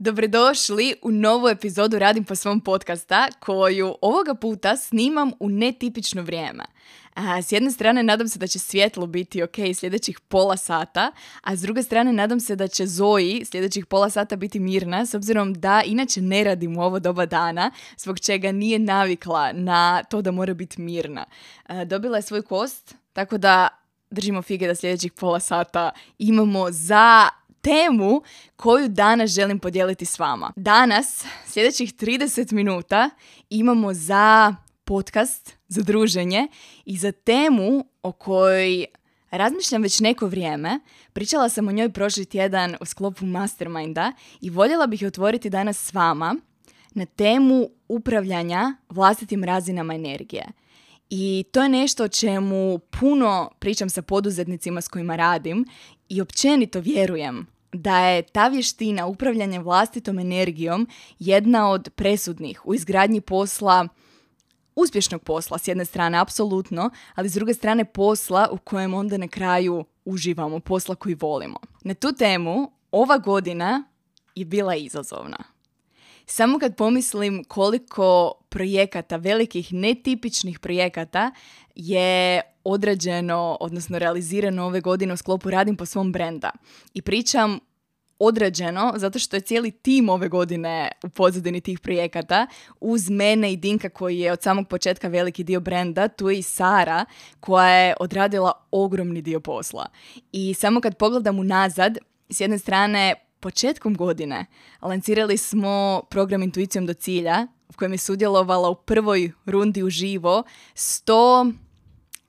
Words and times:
Dobrodošli 0.00 0.94
u 1.02 1.10
novu 1.10 1.48
epizodu 1.48 1.98
Radim 1.98 2.24
po 2.24 2.34
svom 2.34 2.60
podcasta 2.60 3.28
koju 3.40 3.94
ovoga 4.00 4.34
puta 4.34 4.76
snimam 4.76 5.30
u 5.40 5.48
netipično 5.48 6.22
vrijeme. 6.22 6.64
S 7.42 7.52
jedne 7.52 7.70
strane 7.70 8.02
nadam 8.02 8.28
se 8.28 8.38
da 8.38 8.46
će 8.46 8.58
svjetlo 8.58 9.06
biti 9.06 9.42
ok 9.42 9.54
sljedećih 9.74 10.20
pola 10.20 10.56
sata, 10.56 11.12
a 11.42 11.56
s 11.56 11.60
druge 11.60 11.82
strane 11.82 12.12
nadam 12.12 12.40
se 12.40 12.56
da 12.56 12.68
će 12.68 12.86
Zoji 12.86 13.44
sljedećih 13.44 13.86
pola 13.86 14.10
sata 14.10 14.36
biti 14.36 14.60
mirna 14.60 15.06
s 15.06 15.14
obzirom 15.14 15.54
da 15.54 15.82
inače 15.86 16.20
ne 16.20 16.44
radim 16.44 16.76
u 16.76 16.82
ovo 16.82 16.98
doba 16.98 17.26
dana 17.26 17.70
zbog 17.96 18.20
čega 18.20 18.52
nije 18.52 18.78
navikla 18.78 19.52
na 19.52 20.02
to 20.02 20.22
da 20.22 20.30
mora 20.30 20.54
biti 20.54 20.80
mirna. 20.80 21.24
dobila 21.86 22.16
je 22.18 22.22
svoj 22.22 22.42
kost, 22.42 22.94
tako 23.12 23.38
da 23.38 23.68
držimo 24.10 24.42
fige 24.42 24.66
da 24.66 24.74
sljedećih 24.74 25.12
pola 25.12 25.40
sata 25.40 25.90
imamo 26.18 26.70
za 26.70 27.28
temu 27.60 28.22
koju 28.56 28.88
danas 28.88 29.30
želim 29.30 29.58
podijeliti 29.58 30.04
s 30.04 30.18
vama. 30.18 30.52
Danas, 30.56 31.24
sljedećih 31.46 31.94
30 31.94 32.52
minuta, 32.52 33.10
imamo 33.50 33.94
za 33.94 34.54
podcast, 34.84 35.56
za 35.68 35.82
druženje 35.82 36.48
i 36.84 36.96
za 36.96 37.12
temu 37.12 37.84
o 38.02 38.12
kojoj 38.12 38.84
razmišljam 39.30 39.82
već 39.82 40.00
neko 40.00 40.26
vrijeme. 40.26 40.80
Pričala 41.12 41.48
sam 41.48 41.68
o 41.68 41.72
njoj 41.72 41.92
prošli 41.92 42.24
tjedan 42.24 42.76
u 42.80 42.84
sklopu 42.84 43.26
Masterminda 43.26 44.12
i 44.40 44.50
voljela 44.50 44.86
bih 44.86 45.02
je 45.02 45.08
otvoriti 45.08 45.50
danas 45.50 45.84
s 45.84 45.94
vama 45.94 46.36
na 46.94 47.06
temu 47.06 47.68
upravljanja 47.88 48.74
vlastitim 48.88 49.44
razinama 49.44 49.94
energije. 49.94 50.46
I 51.10 51.44
to 51.52 51.62
je 51.62 51.68
nešto 51.68 52.04
o 52.04 52.08
čemu 52.08 52.78
puno 52.78 53.50
pričam 53.58 53.90
sa 53.90 54.02
poduzetnicima 54.02 54.80
s 54.80 54.88
kojima 54.88 55.16
radim 55.16 55.64
i 56.08 56.20
općenito 56.20 56.80
vjerujem 56.80 57.46
da 57.72 57.98
je 57.98 58.22
ta 58.22 58.48
vještina 58.48 59.06
upravljanja 59.06 59.60
vlastitom 59.60 60.18
energijom 60.18 60.88
jedna 61.18 61.70
od 61.70 61.90
presudnih 61.96 62.66
u 62.66 62.74
izgradnji 62.74 63.20
posla 63.20 63.88
uspješnog 64.76 65.22
posla 65.22 65.58
s 65.58 65.68
jedne 65.68 65.84
strane 65.84 66.18
apsolutno, 66.18 66.90
ali 67.14 67.28
s 67.28 67.34
druge 67.34 67.54
strane 67.54 67.84
posla 67.84 68.48
u 68.52 68.58
kojem 68.58 68.94
onda 68.94 69.16
na 69.16 69.28
kraju 69.28 69.84
uživamo, 70.04 70.60
posla 70.60 70.94
koji 70.94 71.14
volimo. 71.14 71.58
Na 71.80 71.94
tu 71.94 72.12
temu 72.12 72.72
ova 72.90 73.18
godina 73.18 73.84
je 74.34 74.44
bila 74.44 74.74
izazovna. 74.74 75.38
Samo 76.26 76.58
kad 76.58 76.76
pomislim 76.76 77.44
koliko 77.44 78.32
projekata, 78.58 79.16
velikih 79.16 79.72
netipičnih 79.72 80.58
projekata 80.58 81.30
je 81.74 82.40
odrađeno, 82.64 83.56
odnosno 83.60 83.98
realizirano 83.98 84.64
ove 84.66 84.80
godine 84.80 85.14
u 85.14 85.16
sklopu 85.16 85.50
Radim 85.50 85.76
po 85.76 85.86
svom 85.86 86.12
brenda. 86.12 86.50
I 86.94 87.02
pričam 87.02 87.58
odrađeno 88.18 88.92
zato 88.96 89.18
što 89.18 89.36
je 89.36 89.40
cijeli 89.40 89.70
tim 89.70 90.08
ove 90.08 90.28
godine 90.28 90.90
u 91.04 91.08
pozadini 91.08 91.60
tih 91.60 91.80
projekata 91.80 92.46
uz 92.80 93.10
mene 93.10 93.52
i 93.52 93.56
Dinka 93.56 93.88
koji 93.88 94.18
je 94.18 94.32
od 94.32 94.42
samog 94.42 94.68
početka 94.68 95.08
veliki 95.08 95.44
dio 95.44 95.60
brenda, 95.60 96.08
tu 96.08 96.30
je 96.30 96.38
i 96.38 96.42
Sara 96.42 97.04
koja 97.40 97.68
je 97.68 97.94
odradila 98.00 98.52
ogromni 98.70 99.22
dio 99.22 99.40
posla. 99.40 99.86
I 100.32 100.54
samo 100.54 100.80
kad 100.80 100.96
pogledam 100.96 101.38
unazad, 101.38 101.98
s 102.30 102.40
jedne 102.40 102.58
strane 102.58 103.14
početkom 103.40 103.94
godine 103.94 104.46
lancirali 104.82 105.36
smo 105.36 106.02
program 106.10 106.42
Intuicijom 106.42 106.86
do 106.86 106.94
cilja 106.94 107.46
u 107.68 107.72
kojem 107.76 107.92
je 107.92 107.98
sudjelovala 107.98 108.68
u 108.68 108.74
prvoj 108.74 109.32
rundi 109.46 109.82
uživo 109.82 110.42
100 110.74 111.52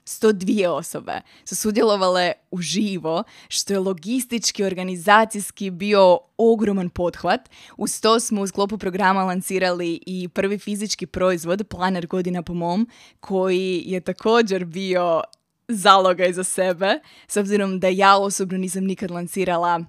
102 0.09 0.67
osobe 0.67 1.21
su 1.45 1.55
sudjelovale 1.55 2.31
uživo, 2.51 3.23
što 3.47 3.73
je 3.73 3.79
logistički, 3.79 4.63
organizacijski 4.63 5.71
bio 5.71 6.19
ogroman 6.37 6.89
pothvat. 6.89 7.49
Uz 7.77 8.01
to 8.01 8.19
smo 8.19 8.41
u 8.41 8.47
sklopu 8.47 8.77
programa 8.77 9.23
lancirali 9.23 9.99
i 10.05 10.27
prvi 10.27 10.57
fizički 10.57 11.05
proizvod, 11.05 11.67
Planer 11.67 12.07
godina 12.07 12.43
po 12.43 12.53
mom, 12.53 12.89
koji 13.19 13.83
je 13.85 14.01
također 14.01 14.65
bio 14.65 15.21
zaloga 15.67 16.31
za 16.31 16.43
sebe, 16.43 16.99
s 17.27 17.37
obzirom 17.37 17.79
da 17.79 17.87
ja 17.87 18.17
osobno 18.17 18.57
nisam 18.57 18.83
nikad 18.83 19.11
lancirala 19.11 19.83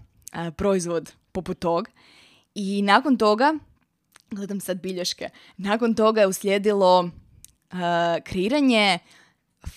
proizvod 0.56 1.12
poput 1.32 1.59
tog. 1.59 1.88
I 2.55 2.82
nakon 2.82 3.17
toga, 3.17 3.55
gledam 4.30 4.60
sad 4.60 4.80
bilješke, 4.80 5.28
nakon 5.56 5.94
toga 5.94 6.20
je 6.20 6.26
uslijedilo 6.26 7.10
kreiranje 8.24 8.98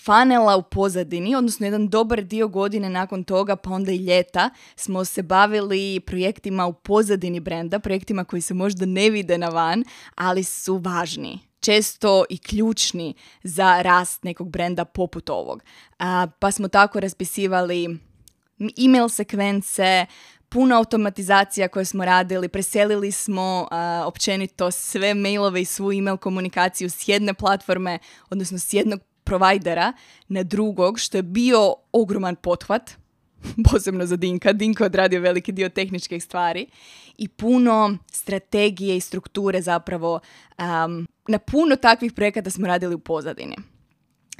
fanela 0.04 0.56
u 0.56 0.62
pozadini, 0.62 1.34
odnosno 1.34 1.66
jedan 1.66 1.88
dobar 1.88 2.22
dio 2.22 2.48
godine 2.48 2.90
nakon 2.90 3.24
toga, 3.24 3.56
pa 3.56 3.70
onda 3.70 3.92
i 3.92 3.96
ljeta, 3.96 4.50
smo 4.76 5.04
se 5.04 5.22
bavili 5.22 6.00
projektima 6.00 6.66
u 6.66 6.72
pozadini 6.72 7.40
brenda, 7.40 7.78
projektima 7.78 8.24
koji 8.24 8.42
se 8.42 8.54
možda 8.54 8.86
ne 8.86 9.10
vide 9.10 9.38
na 9.38 9.48
van, 9.48 9.84
ali 10.14 10.44
su 10.44 10.76
važni 10.76 11.38
često 11.60 12.24
i 12.30 12.38
ključni 12.38 13.14
za 13.42 13.82
rast 13.82 14.24
nekog 14.24 14.50
brenda 14.50 14.84
poput 14.84 15.30
ovog. 15.30 15.62
pa 16.38 16.50
smo 16.50 16.68
tako 16.68 17.00
raspisivali 17.00 17.98
email 18.84 19.08
sekvence, 19.08 20.06
puno 20.54 20.76
automatizacija 20.76 21.68
koje 21.68 21.84
smo 21.84 22.04
radili, 22.04 22.48
preselili 22.48 23.12
smo 23.12 23.68
općenito 24.06 24.70
sve 24.70 25.14
mailove 25.14 25.60
i 25.60 25.64
svu 25.64 25.92
email 25.92 26.16
komunikaciju 26.16 26.90
s 26.90 27.08
jedne 27.08 27.34
platforme, 27.34 27.98
odnosno 28.30 28.58
s 28.58 28.72
jednog 28.72 29.00
provajdera 29.24 29.92
na 30.28 30.42
drugog, 30.42 30.98
što 30.98 31.18
je 31.18 31.22
bio 31.22 31.74
ogroman 31.92 32.36
pothvat, 32.36 32.90
posebno 33.70 34.06
za 34.06 34.16
Dinka. 34.16 34.52
Dinka 34.52 34.84
odradio 34.84 35.20
veliki 35.20 35.52
dio 35.52 35.68
tehničkih 35.68 36.24
stvari 36.24 36.66
i 37.18 37.28
puno 37.28 37.98
strategije 38.12 38.96
i 38.96 39.00
strukture 39.00 39.62
zapravo. 39.62 40.20
Um, 40.58 41.06
na 41.28 41.38
puno 41.38 41.76
takvih 41.76 42.12
projekata 42.12 42.50
smo 42.50 42.66
radili 42.66 42.94
u 42.94 42.98
pozadini. 42.98 43.56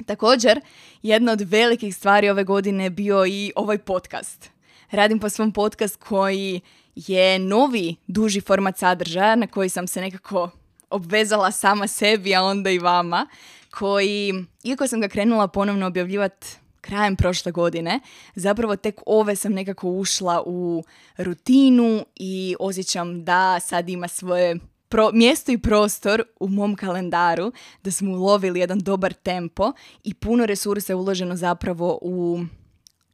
Također, 0.05 0.61
jedna 1.03 1.31
od 1.31 1.41
velikih 1.41 1.95
stvari 1.95 2.29
ove 2.29 2.43
godine 2.43 2.83
je 2.83 2.89
bio 2.89 3.25
i 3.25 3.51
ovaj 3.55 3.77
podcast. 3.77 4.54
Radim 4.95 5.19
po 5.19 5.29
svom 5.29 5.51
podcast 5.51 5.95
koji 5.95 6.61
je 6.95 7.39
novi, 7.39 7.95
duži 8.07 8.41
format 8.41 8.77
sadržaja 8.77 9.35
na 9.35 9.47
koji 9.47 9.69
sam 9.69 9.87
se 9.87 10.01
nekako 10.01 10.49
obvezala 10.89 11.51
sama 11.51 11.87
sebi, 11.87 12.35
a 12.35 12.43
onda 12.43 12.69
i 12.69 12.79
vama, 12.79 13.27
koji, 13.71 14.33
iako 14.63 14.87
sam 14.87 15.01
ga 15.01 15.07
krenula 15.07 15.47
ponovno 15.47 15.87
objavljivati 15.87 16.47
krajem 16.81 17.15
prošle 17.15 17.51
godine, 17.51 17.99
zapravo 18.35 18.75
tek 18.75 19.01
ove 19.05 19.35
sam 19.35 19.53
nekako 19.53 19.89
ušla 19.89 20.43
u 20.45 20.83
rutinu 21.17 22.05
i 22.15 22.55
osjećam 22.59 23.23
da 23.23 23.59
sad 23.59 23.89
ima 23.89 24.07
svoje 24.07 24.59
pro, 24.89 25.11
mjesto 25.13 25.51
i 25.51 25.57
prostor 25.57 26.23
u 26.39 26.47
mom 26.47 26.75
kalendaru, 26.75 27.51
da 27.83 27.91
smo 27.91 28.11
ulovili 28.11 28.59
jedan 28.59 28.79
dobar 28.79 29.13
tempo 29.13 29.71
i 30.03 30.13
puno 30.13 30.45
resursa 30.45 30.93
je 30.93 30.97
uloženo 30.97 31.35
zapravo 31.35 31.99
u 32.01 32.39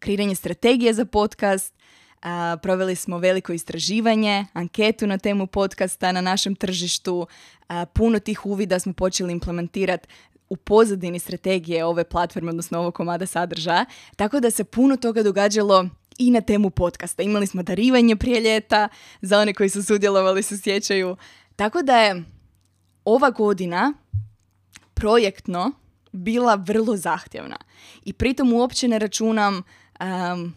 kreiranje 0.01 0.35
strategije 0.35 0.93
za 0.93 1.05
podcast, 1.05 1.73
a, 2.21 2.57
proveli 2.61 2.95
smo 2.95 3.17
veliko 3.17 3.53
istraživanje, 3.53 4.45
anketu 4.53 5.07
na 5.07 5.17
temu 5.17 5.47
podcasta 5.47 6.11
na 6.11 6.21
našem 6.21 6.55
tržištu, 6.55 7.27
puno 7.93 8.19
tih 8.19 8.45
uvida 8.45 8.79
smo 8.79 8.93
počeli 8.93 9.33
implementirati 9.33 10.07
u 10.49 10.55
pozadini 10.55 11.19
strategije 11.19 11.85
ove 11.85 12.03
platforme, 12.03 12.49
odnosno 12.49 12.79
ovog 12.79 12.95
komada 12.95 13.25
sadržaja, 13.25 13.85
tako 14.15 14.39
da 14.39 14.51
se 14.51 14.63
puno 14.63 14.97
toga 14.97 15.23
događalo 15.23 15.89
i 16.17 16.31
na 16.31 16.41
temu 16.41 16.69
podcasta. 16.69 17.23
Imali 17.23 17.47
smo 17.47 17.63
darivanje 17.63 18.15
prije 18.15 18.41
ljeta, 18.41 18.87
za 19.21 19.39
one 19.39 19.53
koji 19.53 19.69
su 19.69 19.83
sudjelovali 19.83 20.43
se 20.43 20.57
sjećaju. 20.57 21.15
Tako 21.55 21.81
da 21.81 21.97
je 21.97 22.23
ova 23.05 23.29
godina 23.29 23.93
projektno 24.93 25.71
bila 26.11 26.55
vrlo 26.55 26.97
zahtjevna. 26.97 27.57
I 28.05 28.13
pritom 28.13 28.53
uopće 28.53 28.87
ne 28.87 28.99
računam 28.99 29.63
um, 30.01 30.53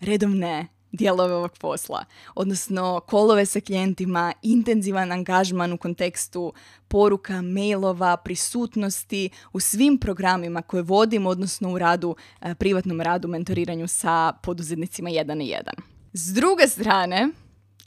redovne 0.00 0.66
dijelove 0.92 1.34
ovog 1.34 1.58
posla, 1.58 2.04
odnosno 2.34 3.00
kolove 3.06 3.46
sa 3.46 3.60
klijentima, 3.60 4.32
intenzivan 4.42 5.12
angažman 5.12 5.72
u 5.72 5.78
kontekstu 5.78 6.52
poruka, 6.88 7.42
mailova, 7.42 8.16
prisutnosti 8.16 9.30
u 9.52 9.60
svim 9.60 9.98
programima 9.98 10.62
koje 10.62 10.82
vodim, 10.82 11.26
odnosno 11.26 11.72
u 11.72 11.78
radu, 11.78 12.16
e, 12.40 12.54
privatnom 12.54 13.00
radu, 13.00 13.28
mentoriranju 13.28 13.88
sa 13.88 14.32
poduzetnicima 14.42 15.10
jedan 15.10 15.38
na 15.38 15.44
jedan. 15.44 15.74
S 16.12 16.34
druge 16.34 16.68
strane, 16.68 17.28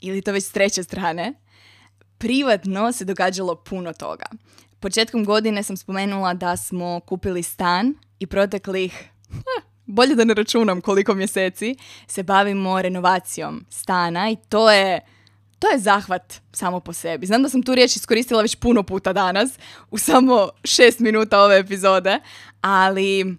ili 0.00 0.22
to 0.22 0.32
već 0.32 0.44
s 0.44 0.52
treće 0.52 0.82
strane, 0.82 1.34
privatno 2.18 2.92
se 2.92 3.04
događalo 3.04 3.54
puno 3.54 3.92
toga. 3.92 4.26
Početkom 4.80 5.24
godine 5.24 5.62
sam 5.62 5.76
spomenula 5.76 6.34
da 6.34 6.56
smo 6.56 7.00
kupili 7.00 7.42
stan 7.42 7.94
i 8.18 8.26
proteklih, 8.26 9.10
bolje 9.88 10.14
da 10.14 10.24
ne 10.24 10.34
računam 10.34 10.80
koliko 10.80 11.14
mjeseci, 11.14 11.76
se 12.06 12.22
bavimo 12.22 12.82
renovacijom 12.82 13.64
stana 13.70 14.30
i 14.30 14.36
to 14.48 14.70
je 14.70 15.00
to 15.58 15.68
je 15.68 15.78
zahvat 15.78 16.34
samo 16.52 16.80
po 16.80 16.92
sebi. 16.92 17.26
Znam 17.26 17.42
da 17.42 17.48
sam 17.48 17.62
tu 17.62 17.74
riječ 17.74 17.96
iskoristila 17.96 18.42
već 18.42 18.54
puno 18.54 18.82
puta 18.82 19.12
danas, 19.12 19.50
u 19.90 19.98
samo 19.98 20.48
šest 20.64 20.98
minuta 20.98 21.40
ove 21.40 21.58
epizode, 21.58 22.20
ali 22.60 23.36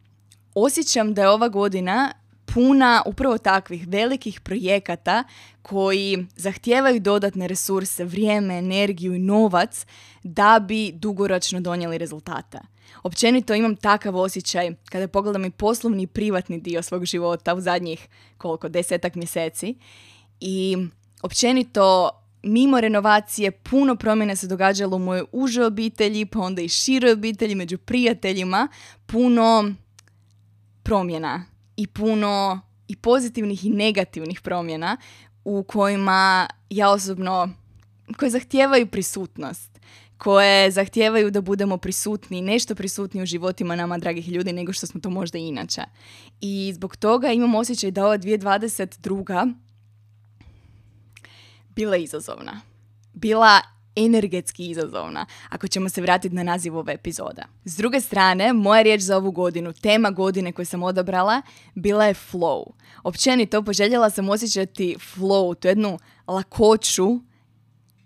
osjećam 0.55 1.13
da 1.13 1.21
je 1.21 1.29
ova 1.29 1.47
godina 1.47 2.13
puna 2.53 3.03
upravo 3.05 3.37
takvih 3.37 3.87
velikih 3.87 4.41
projekata 4.41 5.23
koji 5.61 6.27
zahtijevaju 6.35 6.99
dodatne 6.99 7.47
resurse, 7.47 8.05
vrijeme, 8.05 8.57
energiju 8.57 9.15
i 9.15 9.19
novac 9.19 9.85
da 10.23 10.59
bi 10.67 10.91
dugoročno 10.91 11.59
donijeli 11.59 11.97
rezultata. 11.97 12.59
Općenito 13.03 13.53
imam 13.53 13.75
takav 13.75 14.15
osjećaj 14.15 14.75
kada 14.89 15.07
pogledam 15.07 15.45
i 15.45 15.51
poslovni 15.51 16.03
i 16.03 16.07
privatni 16.07 16.59
dio 16.59 16.81
svog 16.81 17.05
života 17.05 17.53
u 17.53 17.61
zadnjih 17.61 18.07
koliko, 18.37 18.69
desetak 18.69 19.15
mjeseci 19.15 19.75
i 20.39 20.77
općenito 21.21 22.09
mimo 22.43 22.81
renovacije 22.81 23.51
puno 23.51 23.95
promjena 23.95 24.35
se 24.35 24.47
događalo 24.47 24.95
u 24.95 24.99
mojoj 24.99 25.25
uže 25.31 25.65
obitelji, 25.65 26.25
pa 26.25 26.39
onda 26.39 26.61
i 26.61 26.69
široj 26.69 27.11
obitelji, 27.11 27.55
među 27.55 27.77
prijateljima, 27.77 28.67
puno 29.05 29.73
promjena 30.83 31.48
i 31.79 31.87
puno 31.87 32.61
i 32.87 32.95
pozitivnih 32.95 33.65
i 33.65 33.69
negativnih 33.69 34.41
promjena 34.41 34.97
u 35.45 35.63
kojima 35.63 36.47
ja 36.69 36.89
osobno, 36.89 37.49
koje 38.17 38.29
zahtijevaju 38.29 38.87
prisutnost, 38.87 39.79
koje 40.17 40.71
zahtijevaju 40.71 41.31
da 41.31 41.41
budemo 41.41 41.77
prisutni, 41.77 42.41
nešto 42.41 42.75
prisutni 42.75 43.21
u 43.21 43.25
životima 43.25 43.75
nama, 43.75 43.97
dragih 43.97 44.27
ljudi, 44.27 44.53
nego 44.53 44.73
što 44.73 44.87
smo 44.87 45.01
to 45.01 45.09
možda 45.09 45.37
inače. 45.37 45.81
I 46.41 46.71
zbog 46.75 46.95
toga 46.95 47.31
imam 47.31 47.55
osjećaj 47.55 47.91
da 47.91 48.05
ova 48.05 48.17
2022 48.17 49.53
bila 51.75 51.97
izazovna. 51.97 52.61
Bila 53.13 53.61
energetski 54.05 54.69
izazovna, 54.69 55.25
ako 55.49 55.67
ćemo 55.67 55.89
se 55.89 56.01
vratiti 56.01 56.35
na 56.35 56.43
naziv 56.43 56.77
ove 56.77 56.93
epizoda. 56.93 57.43
S 57.65 57.77
druge 57.77 58.01
strane, 58.01 58.53
moja 58.53 58.81
riječ 58.81 59.01
za 59.01 59.17
ovu 59.17 59.31
godinu, 59.31 59.73
tema 59.73 60.11
godine 60.11 60.51
koju 60.51 60.65
sam 60.65 60.83
odabrala, 60.83 61.41
bila 61.75 62.05
je 62.05 62.13
flow. 62.13 62.63
Općenito, 63.03 63.63
poželjela 63.63 64.09
sam 64.09 64.29
osjećati 64.29 64.95
flow, 65.15 65.55
tu 65.55 65.67
jednu 65.67 65.99
lakoću 66.27 67.19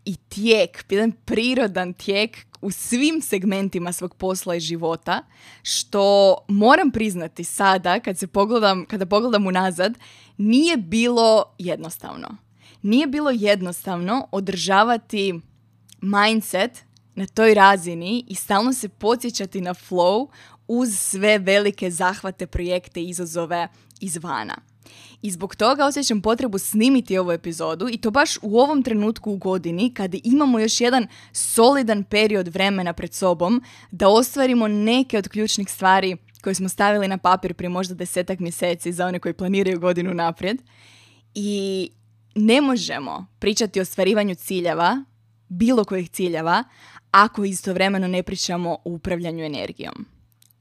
i 0.05 0.15
tijek, 0.15 0.85
jedan 0.89 1.11
prirodan 1.11 1.93
tijek 1.93 2.37
u 2.61 2.71
svim 2.71 3.21
segmentima 3.21 3.91
svog 3.91 4.15
posla 4.15 4.55
i 4.55 4.59
života, 4.59 5.23
što 5.63 6.37
moram 6.47 6.91
priznati 6.91 7.43
sada, 7.43 7.99
kad 7.99 8.17
se 8.17 8.27
pogledam, 8.27 8.85
kada 8.85 9.05
pogledam 9.05 9.47
unazad, 9.47 9.97
nije 10.37 10.77
bilo 10.77 11.43
jednostavno. 11.57 12.37
Nije 12.81 13.07
bilo 13.07 13.31
jednostavno 13.31 14.27
održavati 14.31 15.39
mindset 16.03 16.83
na 17.15 17.25
toj 17.25 17.53
razini 17.53 18.25
i 18.27 18.35
stalno 18.35 18.73
se 18.73 18.89
podsjećati 18.89 19.61
na 19.61 19.73
flow 19.73 20.27
uz 20.67 20.99
sve 20.99 21.37
velike 21.37 21.91
zahvate, 21.91 22.47
projekte, 22.47 23.03
izazove 23.03 23.67
izvana. 23.99 24.55
I 25.21 25.31
zbog 25.31 25.55
toga 25.55 25.85
osjećam 25.85 26.21
potrebu 26.21 26.57
snimiti 26.57 27.17
ovu 27.17 27.31
epizodu 27.31 27.89
i 27.89 27.97
to 27.97 28.11
baš 28.11 28.37
u 28.41 28.59
ovom 28.59 28.83
trenutku 28.83 29.31
u 29.31 29.37
godini 29.37 29.93
kada 29.93 30.17
imamo 30.23 30.59
još 30.59 30.81
jedan 30.81 31.07
solidan 31.31 32.03
period 32.03 32.47
vremena 32.47 32.93
pred 32.93 33.13
sobom 33.13 33.63
da 33.91 34.07
ostvarimo 34.07 34.67
neke 34.67 35.17
od 35.17 35.27
ključnih 35.27 35.69
stvari 35.69 36.17
koje 36.41 36.55
smo 36.55 36.69
stavili 36.69 37.07
na 37.07 37.17
papir 37.17 37.53
prije 37.53 37.69
možda 37.69 37.95
desetak 37.95 38.39
mjeseci 38.39 38.93
za 38.93 39.07
one 39.07 39.19
koji 39.19 39.33
planiraju 39.33 39.79
godinu 39.79 40.13
naprijed. 40.13 40.61
I 41.35 41.89
ne 42.35 42.61
možemo 42.61 43.27
pričati 43.39 43.79
o 43.79 43.81
ostvarivanju 43.81 44.35
ciljeva 44.35 45.03
bilo 45.53 45.83
kojih 45.83 46.09
ciljeva 46.09 46.63
ako 47.11 47.43
istovremeno 47.43 48.07
ne 48.07 48.23
pričamo 48.23 48.71
o 48.71 48.81
upravljanju 48.85 49.45
energijom. 49.45 50.05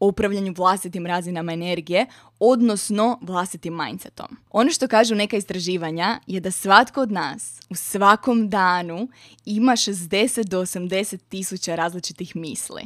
O 0.01 0.07
upravljanju 0.07 0.55
vlastitim 0.57 1.07
razinama 1.07 1.53
energije, 1.53 2.07
odnosno 2.39 3.19
vlastitim 3.23 3.77
mindsetom. 3.77 4.37
Ono 4.51 4.71
što 4.71 4.89
kažu 4.89 5.15
neka 5.15 5.37
istraživanja 5.37 6.21
je 6.27 6.41
da 6.41 6.51
svatko 6.51 7.01
od 7.01 7.13
nas 7.13 7.61
u 7.71 7.75
svakom 7.75 8.49
danu 8.49 9.09
ima 9.45 9.73
60 9.73 10.45
do 10.45 10.61
80 10.61 11.19
tisuća 11.29 11.75
različitih 11.75 12.37
misli. 12.37 12.83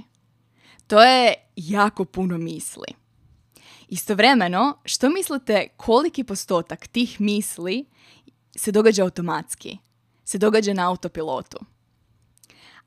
To 0.86 1.02
je 1.02 1.34
jako 1.56 2.04
puno 2.04 2.38
misli. 2.38 2.88
Istovremeno, 3.88 4.78
što 4.84 5.10
mislite 5.10 5.68
koliki 5.76 6.24
postotak 6.24 6.86
tih 6.86 7.20
misli 7.20 7.84
se 8.56 8.72
događa 8.72 9.02
automatski? 9.02 9.78
Se 10.24 10.38
događa 10.38 10.72
na 10.72 10.88
autopilotu? 10.88 11.58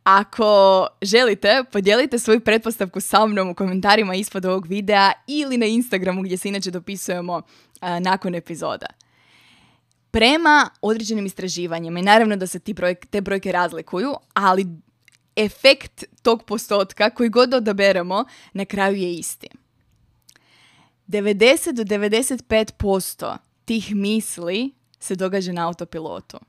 Ako 0.04 0.88
želite, 1.02 1.64
podijelite 1.72 2.20
svoju 2.20 2.40
pretpostavku 2.40 3.02
sa 3.02 3.26
mnom 3.26 3.50
u 3.50 3.56
komentarima 3.56 4.16
ispod 4.16 4.46
ovog 4.46 4.68
videa 4.68 5.12
ili 5.28 5.58
na 5.58 5.66
Instagramu 5.66 6.22
gdje 6.22 6.38
se 6.38 6.50
inače 6.50 6.72
dopisujemo 6.72 7.42
nakon 8.02 8.36
epizoda. 8.36 8.86
Prema 10.12 10.70
određenim 10.82 11.26
istraživanjima 11.26 12.00
i 12.00 12.04
naravno 12.04 12.36
da 12.36 12.48
se 12.48 12.60
ti 12.60 12.76
te 13.10 13.22
brojke 13.22 13.52
razlikuju, 13.52 14.14
ali 14.34 14.66
efekt 15.36 16.04
tog 16.22 16.44
postotka 16.44 17.10
koji 17.10 17.30
god 17.30 17.54
odaberemo 17.54 18.26
na 18.54 18.66
kraju 18.66 18.96
je 18.96 19.14
isti. 19.14 19.48
90 21.08 21.72
do 21.72 21.84
95% 21.84 23.38
tih 23.66 23.96
misli 23.96 24.72
se 25.00 25.16
događa 25.16 25.52
na 25.52 25.68
autopilotu. 25.68 26.40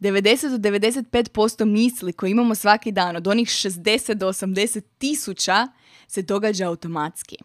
90 0.00 0.58
do 0.58 0.70
95% 0.70 1.64
misli 1.64 2.12
koje 2.12 2.30
imamo 2.30 2.54
svaki 2.54 2.92
dan, 2.92 3.16
od 3.16 3.26
onih 3.26 3.48
60 3.48 4.14
do 4.14 4.28
80 4.28 4.82
tisuća, 4.98 5.68
se 6.08 6.22
događa 6.22 6.68
automatski. 6.68 7.36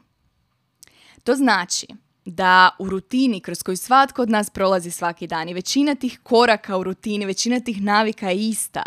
To 1.23 1.35
znači 1.35 1.87
da 2.25 2.69
u 2.79 2.89
rutini 2.89 3.39
kroz 3.39 3.63
koju 3.63 3.77
svatko 3.77 4.21
od 4.21 4.29
nas 4.29 4.49
prolazi 4.49 4.91
svaki 4.91 5.27
dan 5.27 5.49
i 5.49 5.53
većina 5.53 5.95
tih 5.95 6.19
koraka 6.23 6.77
u 6.77 6.83
rutini, 6.83 7.25
većina 7.25 7.59
tih 7.59 7.81
navika 7.81 8.29
je 8.29 8.49
ista, 8.49 8.83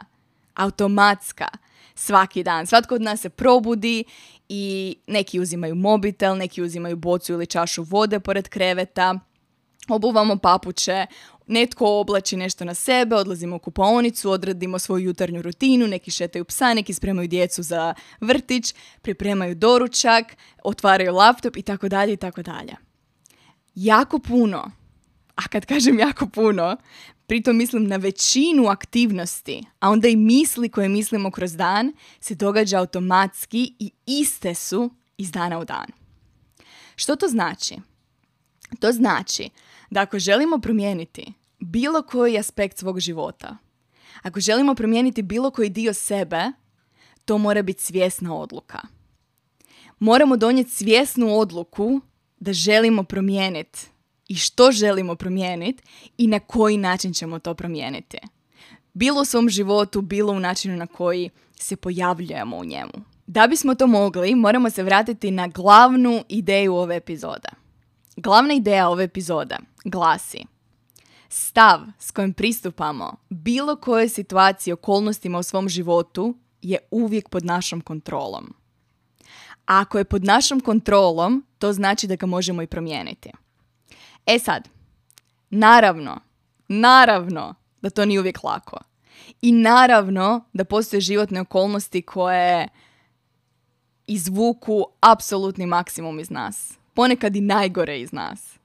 automatska, 0.54 1.48
svaki 1.94 2.42
dan. 2.42 2.66
Svatko 2.66 2.94
od 2.94 3.02
nas 3.02 3.20
se 3.20 3.28
probudi 3.28 4.04
i 4.48 4.96
neki 5.06 5.40
uzimaju 5.40 5.74
mobitel, 5.74 6.36
neki 6.36 6.62
uzimaju 6.62 6.96
bocu 6.96 7.32
ili 7.32 7.46
čašu 7.46 7.82
vode 7.82 8.20
pored 8.20 8.48
kreveta, 8.48 9.18
obuvamo 9.94 10.36
papuče, 10.36 11.06
netko 11.46 12.00
oblači 12.00 12.36
nešto 12.36 12.64
na 12.64 12.74
sebe, 12.74 13.16
odlazimo 13.16 13.56
u 13.56 13.58
kupaonicu, 13.58 14.30
odradimo 14.30 14.78
svoju 14.78 15.04
jutarnju 15.04 15.42
rutinu, 15.42 15.86
neki 15.86 16.10
šetaju 16.10 16.44
psa, 16.44 16.74
neki 16.74 16.94
spremaju 16.94 17.28
djecu 17.28 17.62
za 17.62 17.94
vrtić, 18.20 18.74
pripremaju 19.02 19.54
doručak, 19.54 20.36
otvaraju 20.64 21.14
laptop 21.14 21.56
i 21.56 21.62
tako 21.62 21.88
dalje 21.88 22.12
i 22.12 22.16
tako 22.16 22.42
dalje. 22.42 22.76
Jako 23.74 24.18
puno, 24.18 24.70
a 25.34 25.48
kad 25.48 25.66
kažem 25.66 25.98
jako 25.98 26.26
puno, 26.26 26.76
pritom 27.26 27.56
mislim 27.56 27.86
na 27.86 27.96
većinu 27.96 28.66
aktivnosti, 28.68 29.64
a 29.80 29.90
onda 29.90 30.08
i 30.08 30.16
misli 30.16 30.68
koje 30.68 30.88
mislimo 30.88 31.30
kroz 31.30 31.56
dan, 31.56 31.92
se 32.20 32.34
događa 32.34 32.78
automatski 32.78 33.74
i 33.78 33.92
iste 34.06 34.54
su 34.54 34.90
iz 35.18 35.30
dana 35.30 35.58
u 35.58 35.64
dan. 35.64 35.86
Što 36.96 37.16
to 37.16 37.28
znači? 37.28 37.76
To 38.80 38.92
znači 38.92 39.50
da 39.90 40.00
ako 40.00 40.18
želimo 40.18 40.58
promijeniti 40.58 41.32
bilo 41.58 42.02
koji 42.02 42.38
aspekt 42.38 42.78
svog 42.78 43.00
života, 43.00 43.56
ako 44.22 44.40
želimo 44.40 44.74
promijeniti 44.74 45.22
bilo 45.22 45.50
koji 45.50 45.68
dio 45.68 45.94
sebe, 45.94 46.52
to 47.24 47.38
mora 47.38 47.62
biti 47.62 47.82
svjesna 47.82 48.36
odluka. 48.36 48.78
Moramo 49.98 50.36
donijeti 50.36 50.70
svjesnu 50.70 51.38
odluku 51.38 52.00
da 52.40 52.52
želimo 52.52 53.02
promijeniti 53.02 53.80
i 54.28 54.34
što 54.36 54.72
želimo 54.72 55.14
promijeniti 55.14 55.82
i 56.18 56.26
na 56.26 56.40
koji 56.40 56.76
način 56.76 57.12
ćemo 57.12 57.38
to 57.38 57.54
promijeniti. 57.54 58.18
Bilo 58.94 59.22
u 59.22 59.24
svom 59.24 59.48
životu, 59.48 60.00
bilo 60.00 60.32
u 60.32 60.40
načinu 60.40 60.76
na 60.76 60.86
koji 60.86 61.30
se 61.58 61.76
pojavljujemo 61.76 62.56
u 62.56 62.64
njemu. 62.64 62.92
Da 63.26 63.46
bismo 63.46 63.74
to 63.74 63.86
mogli, 63.86 64.34
moramo 64.34 64.70
se 64.70 64.82
vratiti 64.82 65.30
na 65.30 65.46
glavnu 65.46 66.24
ideju 66.28 66.74
ove 66.74 66.96
epizode. 66.96 67.48
Glavna 68.16 68.54
ideja 68.54 68.88
ove 68.88 69.04
epizode 69.04 69.56
glasi 69.84 70.44
Stav 71.28 71.80
s 71.98 72.10
kojim 72.10 72.32
pristupamo 72.32 73.16
bilo 73.28 73.76
koje 73.76 74.08
situacije, 74.08 74.74
okolnostima 74.74 75.38
u 75.38 75.42
svom 75.42 75.68
životu 75.68 76.36
je 76.62 76.78
uvijek 76.90 77.28
pod 77.28 77.44
našom 77.44 77.80
kontrolom. 77.80 78.54
A 79.66 79.80
ako 79.80 79.98
je 79.98 80.04
pod 80.04 80.24
našom 80.24 80.60
kontrolom, 80.60 81.46
to 81.58 81.72
znači 81.72 82.06
da 82.06 82.16
ga 82.16 82.26
možemo 82.26 82.62
i 82.62 82.66
promijeniti. 82.66 83.30
E 84.26 84.38
sad, 84.38 84.68
naravno, 85.50 86.20
naravno 86.68 87.54
da 87.80 87.90
to 87.90 88.04
nije 88.04 88.20
uvijek 88.20 88.44
lako. 88.44 88.78
I 89.42 89.52
naravno 89.52 90.44
da 90.52 90.64
postoje 90.64 91.00
životne 91.00 91.40
okolnosti 91.40 92.02
koje 92.02 92.68
izvuku 94.06 94.84
apsolutni 95.00 95.66
maksimum 95.66 96.20
iz 96.20 96.30
nas. 96.30 96.78
Ponekad 96.96 97.36
i 97.36 97.40
najgore 97.40 98.00
iz 98.00 98.12
nas. 98.12 98.58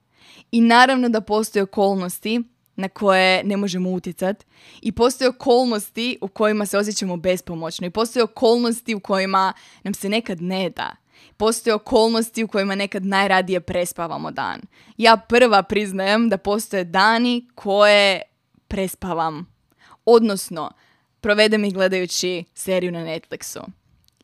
I 0.52 0.62
naravno 0.62 1.10
da 1.10 1.22
postoje 1.22 1.64
okolnosti 1.64 2.42
na 2.76 2.90
koje 2.90 3.44
ne 3.44 3.58
možemo 3.58 3.90
utjecati 3.90 4.46
i 4.82 4.92
postoje 4.92 5.30
okolnosti 5.30 6.18
u 6.22 6.28
kojima 6.28 6.66
se 6.66 6.78
osjećamo 6.78 7.18
bespomoćno 7.18 7.88
i 7.88 7.90
postoje 7.90 8.24
okolnosti 8.24 8.96
u 8.96 9.00
kojima 9.00 9.54
nam 9.84 9.94
se 9.94 10.10
nekad 10.10 10.42
ne 10.42 10.70
da. 10.70 10.96
Postoje 11.38 11.74
okolnosti 11.74 12.44
u 12.44 12.48
kojima 12.48 12.76
nekad 12.76 13.06
najradije 13.06 13.60
prespavamo 13.60 14.32
dan. 14.32 14.62
Ja 14.98 15.18
prva 15.18 15.64
priznajem 15.64 16.30
da 16.30 16.38
postoje 16.38 16.84
dani 16.84 17.48
koje 17.56 18.22
prespavam. 18.68 19.54
Odnosno, 20.06 20.72
provedem 21.22 21.66
ih 21.66 21.74
gledajući 21.74 22.44
seriju 22.54 22.92
na 22.92 23.00
Netflixu. 23.00 23.81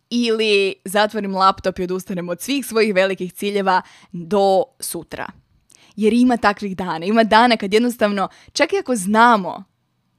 Ili 0.10 0.76
zatvorim 0.86 1.36
laptop 1.36 1.80
i 1.80 1.84
odustanem 1.84 2.30
od 2.30 2.42
svih 2.42 2.66
svojih 2.66 2.96
velikih 2.96 3.34
ciljeva 3.34 3.82
do 4.12 4.64
sutra. 4.80 5.28
Jer 5.96 6.14
ima 6.14 6.38
takvih 6.38 6.78
dana. 6.78 7.06
Ima 7.06 7.24
dana 7.24 7.58
kad 7.58 7.74
jednostavno, 7.74 8.30
čak 8.54 8.74
i 8.74 8.78
ako 8.78 8.96
znamo 8.96 9.64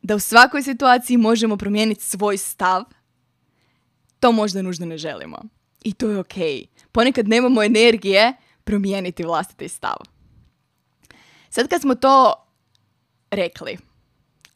da 0.02 0.14
u 0.14 0.18
svakoj 0.18 0.62
situaciji 0.62 1.16
možemo 1.16 1.56
promijeniti 1.56 2.04
svoj 2.04 2.36
stav, 2.36 2.84
to 4.20 4.32
možda 4.32 4.62
nužno 4.62 4.86
ne 4.86 4.98
želimo. 4.98 5.38
I 5.84 5.92
to 5.92 6.10
je 6.10 6.18
ok. 6.18 6.34
Ponekad 6.92 7.28
nemamo 7.28 7.62
energije 7.62 8.32
promijeniti 8.64 9.24
vlastiti 9.24 9.68
stav. 9.68 9.96
Sad 11.50 11.68
kad 11.68 11.80
smo 11.80 11.94
to 11.94 12.34
rekli, 13.30 13.78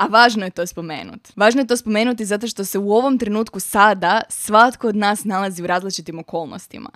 a 0.03 0.07
važno 0.11 0.45
je 0.45 0.51
to 0.51 0.67
spomenuti. 0.67 1.33
Važno 1.37 1.61
je 1.61 1.67
to 1.67 1.77
spomenuti 1.77 2.25
zato 2.25 2.47
što 2.47 2.65
se 2.65 2.79
u 2.79 2.93
ovom 2.93 3.19
trenutku 3.19 3.61
sada 3.61 4.23
svatko 4.29 4.89
od 4.89 4.97
nas 4.97 5.25
nalazi 5.25 5.63
u 5.63 5.67
različitim 5.67 6.19
okolnostima. 6.19 6.91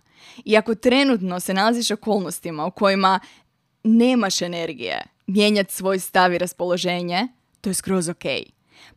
I 0.44 0.56
ako 0.56 0.74
trenutno 0.74 1.40
se 1.40 1.54
nalaziš 1.54 1.90
u 1.90 1.94
okolnostima 1.94 2.66
u 2.66 2.70
kojima 2.70 3.20
nemaš 3.84 4.42
energije 4.42 5.02
mijenjati 5.26 5.74
svoj 5.74 5.98
stav 5.98 6.32
i 6.32 6.38
raspoloženje, 6.38 7.28
to 7.60 7.70
je 7.70 7.74
skroz 7.74 8.08
ok. 8.08 8.24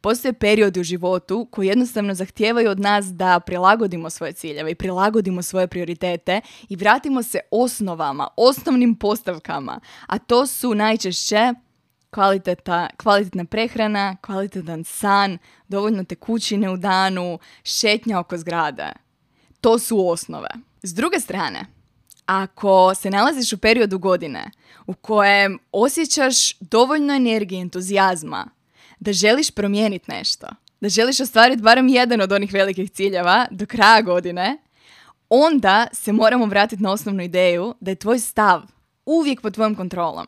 Postoje 0.01 0.33
periodi 0.33 0.79
u 0.79 0.83
životu 0.83 1.47
koji 1.51 1.67
jednostavno 1.67 2.13
zahtijevaju 2.13 2.69
od 2.69 2.79
nas 2.79 3.05
da 3.05 3.39
prilagodimo 3.39 4.09
svoje 4.09 4.33
ciljeve 4.33 4.71
i 4.71 4.75
prilagodimo 4.75 5.41
svoje 5.41 5.67
prioritete 5.67 6.41
i 6.69 6.75
vratimo 6.75 7.23
se 7.23 7.39
osnovama, 7.51 8.27
osnovnim 8.37 8.95
postavkama, 8.95 9.79
a 10.07 10.19
to 10.19 10.47
su 10.47 10.75
najčešće 10.75 11.53
kvaliteta, 12.11 12.87
kvalitetna 12.97 13.45
prehrana, 13.45 14.15
kvalitetan 14.21 14.83
san, 14.83 15.37
dovoljno 15.67 16.03
tekućine 16.03 16.69
u 16.69 16.77
danu, 16.77 17.39
šetnja 17.63 18.19
oko 18.19 18.37
zgrade. 18.37 18.91
To 19.61 19.79
su 19.79 20.09
osnove. 20.09 20.49
S 20.83 20.93
druge 20.93 21.19
strane, 21.19 21.65
ako 22.25 22.95
se 22.95 23.09
nalaziš 23.09 23.53
u 23.53 23.57
periodu 23.57 23.99
godine 23.99 24.51
u 24.87 24.93
kojem 24.93 25.59
osjećaš 25.71 26.59
dovoljno 26.59 27.13
energije 27.13 27.59
i 27.59 27.61
entuzijazma 27.61 28.47
da 28.99 29.13
želiš 29.13 29.51
promijeniti 29.51 30.11
nešto, 30.11 30.47
da 30.81 30.89
želiš 30.89 31.19
ostvariti 31.19 31.61
barem 31.61 31.87
jedan 31.87 32.21
od 32.21 32.31
onih 32.31 32.53
velikih 32.53 32.91
ciljeva 32.91 33.47
do 33.51 33.65
kraja 33.65 34.01
godine, 34.01 34.57
onda 35.29 35.87
se 35.93 36.11
moramo 36.11 36.45
vratiti 36.45 36.83
na 36.83 36.91
osnovnu 36.91 37.23
ideju 37.23 37.75
da 37.79 37.91
je 37.91 37.95
tvoj 37.95 38.19
stav 38.19 38.61
uvijek 39.05 39.41
pod 39.41 39.53
tvojom 39.53 39.75
kontrolom 39.75 40.27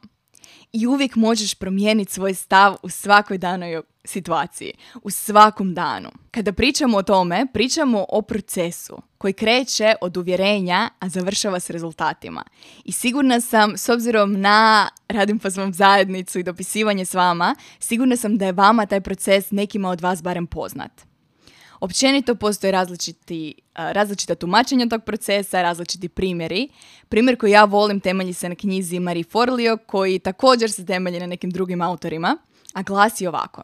i 0.73 0.87
uvijek 0.87 1.15
možeš 1.15 1.53
promijeniti 1.53 2.13
svoj 2.13 2.33
stav 2.33 2.77
u 2.83 2.89
svakoj 2.89 3.37
danoj 3.37 3.81
situaciji, 4.05 4.73
u 5.03 5.09
svakom 5.09 5.73
danu. 5.73 6.09
Kada 6.31 6.53
pričamo 6.53 6.97
o 6.97 7.03
tome, 7.03 7.45
pričamo 7.53 8.05
o 8.09 8.21
procesu 8.21 9.01
koji 9.17 9.33
kreće 9.33 9.95
od 10.01 10.17
uvjerenja, 10.17 10.89
a 10.99 11.09
završava 11.09 11.59
s 11.59 11.69
rezultatima. 11.69 12.43
I 12.85 12.91
sigurna 12.91 13.41
sam, 13.41 13.77
s 13.77 13.89
obzirom 13.89 14.41
na 14.41 14.89
radim 15.07 15.39
po 15.39 15.51
svom 15.51 15.73
zajednicu 15.73 16.39
i 16.39 16.43
dopisivanje 16.43 17.05
s 17.05 17.13
vama, 17.13 17.55
sigurna 17.79 18.15
sam 18.15 18.37
da 18.37 18.45
je 18.45 18.51
vama 18.51 18.85
taj 18.85 19.01
proces 19.01 19.51
nekima 19.51 19.89
od 19.89 20.01
vas 20.01 20.23
barem 20.23 20.47
poznat. 20.47 21.10
Općenito 21.81 22.35
postoje 22.35 22.71
različiti, 22.71 23.53
različita 23.75 24.35
tumačenja 24.35 24.87
tog 24.89 25.03
procesa, 25.03 25.61
različiti 25.61 26.09
primjeri. 26.09 26.69
Primjer 27.09 27.37
koji 27.37 27.51
ja 27.51 27.63
volim 27.63 27.99
temelji 27.99 28.33
se 28.33 28.49
na 28.49 28.55
knjizi 28.55 28.99
Marie 28.99 29.23
Forleo, 29.23 29.77
koji 29.77 30.19
također 30.19 30.71
se 30.71 30.85
temelji 30.85 31.19
na 31.19 31.25
nekim 31.25 31.51
drugim 31.51 31.81
autorima, 31.81 32.37
a 32.73 32.81
glasi 32.81 33.27
ovako. 33.27 33.63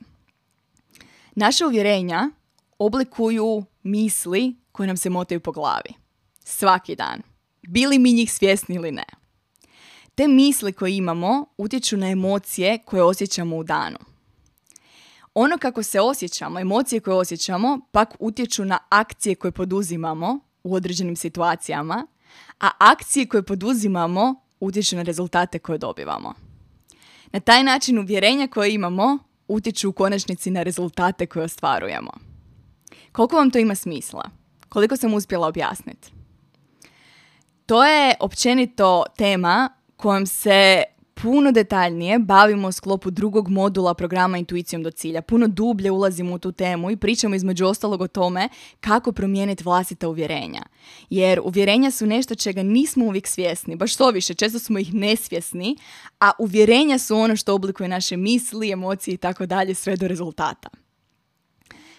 Naše 1.35 1.65
uvjerenja 1.65 2.29
oblikuju 2.79 3.63
misli 3.83 4.55
koje 4.71 4.87
nam 4.87 4.97
se 4.97 5.09
motaju 5.09 5.39
po 5.39 5.51
glavi. 5.51 5.89
Svaki 6.43 6.95
dan. 6.95 7.21
Bili 7.67 7.99
mi 7.99 8.13
njih 8.13 8.33
svjesni 8.33 8.75
ili 8.75 8.91
ne. 8.91 9.05
Te 10.15 10.27
misli 10.27 10.73
koje 10.73 10.97
imamo 10.97 11.45
utječu 11.57 11.97
na 11.97 12.09
emocije 12.09 12.77
koje 12.77 13.03
osjećamo 13.03 13.57
u 13.57 13.63
danu. 13.63 13.97
Ono 15.39 15.57
kako 15.57 15.83
se 15.83 16.01
osjećamo, 16.01 16.59
emocije 16.59 16.99
koje 16.99 17.15
osjećamo, 17.15 17.79
pak 17.91 18.15
utječu 18.19 18.65
na 18.65 18.79
akcije 18.89 19.35
koje 19.35 19.51
poduzimamo 19.51 20.39
u 20.63 20.73
određenim 20.73 21.15
situacijama, 21.15 22.07
a 22.59 22.69
akcije 22.77 23.25
koje 23.25 23.43
poduzimamo 23.43 24.35
utječu 24.59 24.95
na 24.95 25.01
rezultate 25.01 25.59
koje 25.59 25.77
dobivamo. 25.77 26.33
Na 27.31 27.39
taj 27.39 27.63
način 27.63 27.99
uvjerenja 27.99 28.47
koje 28.47 28.73
imamo 28.73 29.17
utječu 29.47 29.89
u 29.89 29.93
konačnici 29.93 30.51
na 30.51 30.63
rezultate 30.63 31.25
koje 31.25 31.45
ostvarujemo. 31.45 32.11
Koliko 33.11 33.35
vam 33.35 33.51
to 33.51 33.59
ima 33.59 33.75
smisla? 33.75 34.29
Koliko 34.69 34.97
sam 34.97 35.13
uspjela 35.13 35.47
objasniti? 35.47 36.11
To 37.65 37.85
je 37.85 38.15
općenito 38.19 39.03
tema 39.17 39.69
kojom 39.95 40.25
se 40.25 40.83
puno 41.21 41.51
detaljnije 41.51 42.19
bavimo 42.19 42.71
sklopu 42.71 43.11
drugog 43.11 43.49
modula 43.49 43.93
programa 43.93 44.37
Intuicijom 44.37 44.83
do 44.83 44.91
cilja. 44.91 45.21
Puno 45.21 45.47
dublje 45.47 45.91
ulazimo 45.91 46.33
u 46.33 46.39
tu 46.39 46.51
temu 46.51 46.91
i 46.91 46.97
pričamo 46.97 47.35
između 47.35 47.65
ostalog 47.65 48.01
o 48.01 48.07
tome 48.07 48.49
kako 48.79 49.11
promijeniti 49.11 49.63
vlastita 49.63 50.09
uvjerenja. 50.09 50.61
Jer 51.09 51.39
uvjerenja 51.43 51.91
su 51.91 52.05
nešto 52.05 52.35
čega 52.35 52.63
nismo 52.63 53.05
uvijek 53.05 53.27
svjesni, 53.27 53.75
baš 53.75 53.95
to 53.95 54.09
više, 54.09 54.33
često 54.33 54.59
smo 54.59 54.79
ih 54.79 54.93
nesvjesni, 54.93 55.77
a 56.19 56.31
uvjerenja 56.39 56.97
su 56.97 57.15
ono 57.15 57.35
što 57.35 57.55
oblikuje 57.55 57.89
naše 57.89 58.17
misli, 58.17 58.71
emocije 58.71 59.13
i 59.13 59.17
tako 59.17 59.45
dalje 59.45 59.75
sve 59.75 59.95
do 59.95 60.07
rezultata. 60.07 60.69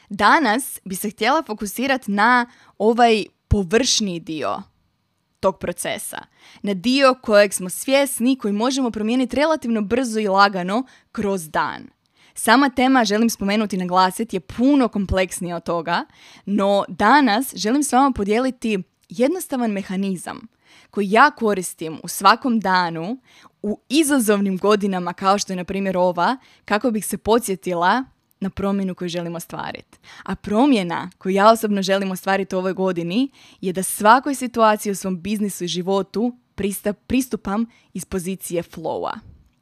Danas 0.08 0.80
bi 0.84 0.94
se 0.94 1.10
htjela 1.10 1.42
fokusirati 1.46 2.10
na 2.10 2.46
ovaj 2.78 3.24
površni 3.48 4.20
dio 4.20 4.62
tog 5.40 5.58
procesa. 5.58 6.18
Na 6.62 6.74
dio 6.74 7.14
kojeg 7.22 7.54
smo 7.54 7.68
svjesni, 7.68 8.38
koji 8.38 8.52
možemo 8.52 8.90
promijeniti 8.90 9.36
relativno 9.36 9.80
brzo 9.82 10.20
i 10.20 10.28
lagano 10.28 10.82
kroz 11.12 11.48
dan. 11.50 11.88
Sama 12.34 12.70
tema, 12.70 13.04
želim 13.04 13.30
spomenuti 13.30 13.76
i 13.76 13.78
naglasiti, 13.78 14.36
je 14.36 14.40
puno 14.40 14.88
kompleksnija 14.88 15.56
od 15.56 15.64
toga, 15.64 16.04
no 16.46 16.84
danas 16.88 17.54
želim 17.54 17.82
s 17.82 17.92
vama 17.92 18.12
podijeliti 18.12 18.82
jednostavan 19.08 19.70
mehanizam 19.70 20.48
koji 20.90 21.10
ja 21.10 21.30
koristim 21.30 21.98
u 22.02 22.08
svakom 22.08 22.60
danu 22.60 23.20
u 23.62 23.80
izazovnim 23.88 24.58
godinama 24.58 25.12
kao 25.12 25.38
što 25.38 25.52
je 25.52 25.56
na 25.56 25.64
primjer 25.64 25.96
ova, 25.96 26.36
kako 26.64 26.90
bih 26.90 27.06
se 27.06 27.18
podsjetila 27.18 28.04
na 28.40 28.50
promjenu 28.50 28.94
koju 28.94 29.08
želimo 29.08 29.36
ostvariti. 29.36 29.98
A 30.22 30.34
promjena 30.34 31.10
koju 31.18 31.34
ja 31.34 31.50
osobno 31.50 31.82
želim 31.82 32.10
ostvariti 32.10 32.56
u 32.56 32.58
ovoj 32.58 32.72
godini 32.72 33.30
je 33.60 33.72
da 33.72 33.82
svakoj 33.82 34.34
situaciji 34.34 34.92
u 34.92 34.94
svom 34.94 35.20
biznisu 35.20 35.64
i 35.64 35.68
životu 35.68 36.36
pristupam 37.06 37.66
iz 37.92 38.04
pozicije 38.04 38.62
flowa. 38.62 39.12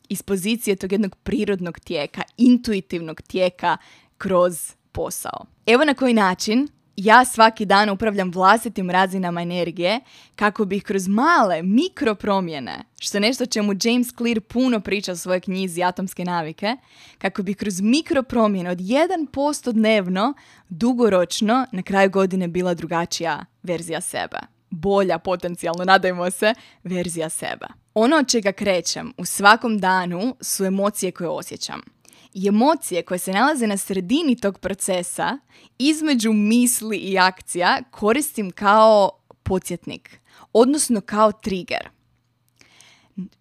Iz 0.08 0.22
pozicije 0.22 0.76
tog 0.76 0.92
jednog 0.92 1.16
prirodnog 1.16 1.78
tijeka, 1.78 2.22
intuitivnog 2.36 3.22
tijeka 3.22 3.76
kroz 4.18 4.72
posao. 4.92 5.46
Evo 5.66 5.84
na 5.84 5.94
koji 5.94 6.14
način 6.14 6.68
ja 6.96 7.24
svaki 7.24 7.64
dan 7.64 7.90
upravljam 7.90 8.30
vlastitim 8.30 8.90
razinama 8.90 9.42
energije 9.42 10.00
kako 10.36 10.64
bih 10.64 10.82
kroz 10.82 11.08
male 11.08 11.62
mikro 11.62 12.14
promjene, 12.14 12.78
što 13.00 13.16
je 13.16 13.20
nešto 13.20 13.46
čemu 13.46 13.72
James 13.84 14.14
Clear 14.16 14.40
puno 14.40 14.80
priča 14.80 15.12
u 15.12 15.16
svojoj 15.16 15.40
knjizi 15.40 15.82
Atomske 15.82 16.24
navike, 16.24 16.76
kako 17.18 17.42
bih 17.42 17.56
kroz 17.56 17.80
mikro 17.80 18.22
promjene 18.22 18.70
od 18.70 18.78
1% 18.78 19.72
dnevno 19.72 20.34
dugoročno 20.68 21.66
na 21.72 21.82
kraju 21.82 22.10
godine 22.10 22.48
bila 22.48 22.74
drugačija 22.74 23.44
verzija 23.62 24.00
sebe. 24.00 24.38
Bolja, 24.70 25.18
potencijalno, 25.18 25.84
nadajmo 25.84 26.30
se, 26.30 26.54
verzija 26.84 27.28
sebe. 27.28 27.66
Ono 27.94 28.16
od 28.16 28.28
čega 28.28 28.52
krećem 28.52 29.12
u 29.18 29.24
svakom 29.24 29.78
danu 29.78 30.36
su 30.40 30.64
emocije 30.64 31.12
koje 31.12 31.28
osjećam 31.28 31.95
i 32.36 32.48
emocije 32.48 33.02
koje 33.02 33.18
se 33.18 33.32
nalaze 33.32 33.66
na 33.66 33.76
sredini 33.76 34.36
tog 34.36 34.58
procesa 34.58 35.38
između 35.78 36.32
misli 36.32 36.96
i 36.96 37.18
akcija 37.18 37.78
koristim 37.90 38.50
kao 38.50 39.10
podsjetnik, 39.42 40.20
odnosno 40.52 41.00
kao 41.00 41.32
trigger. 41.32 41.88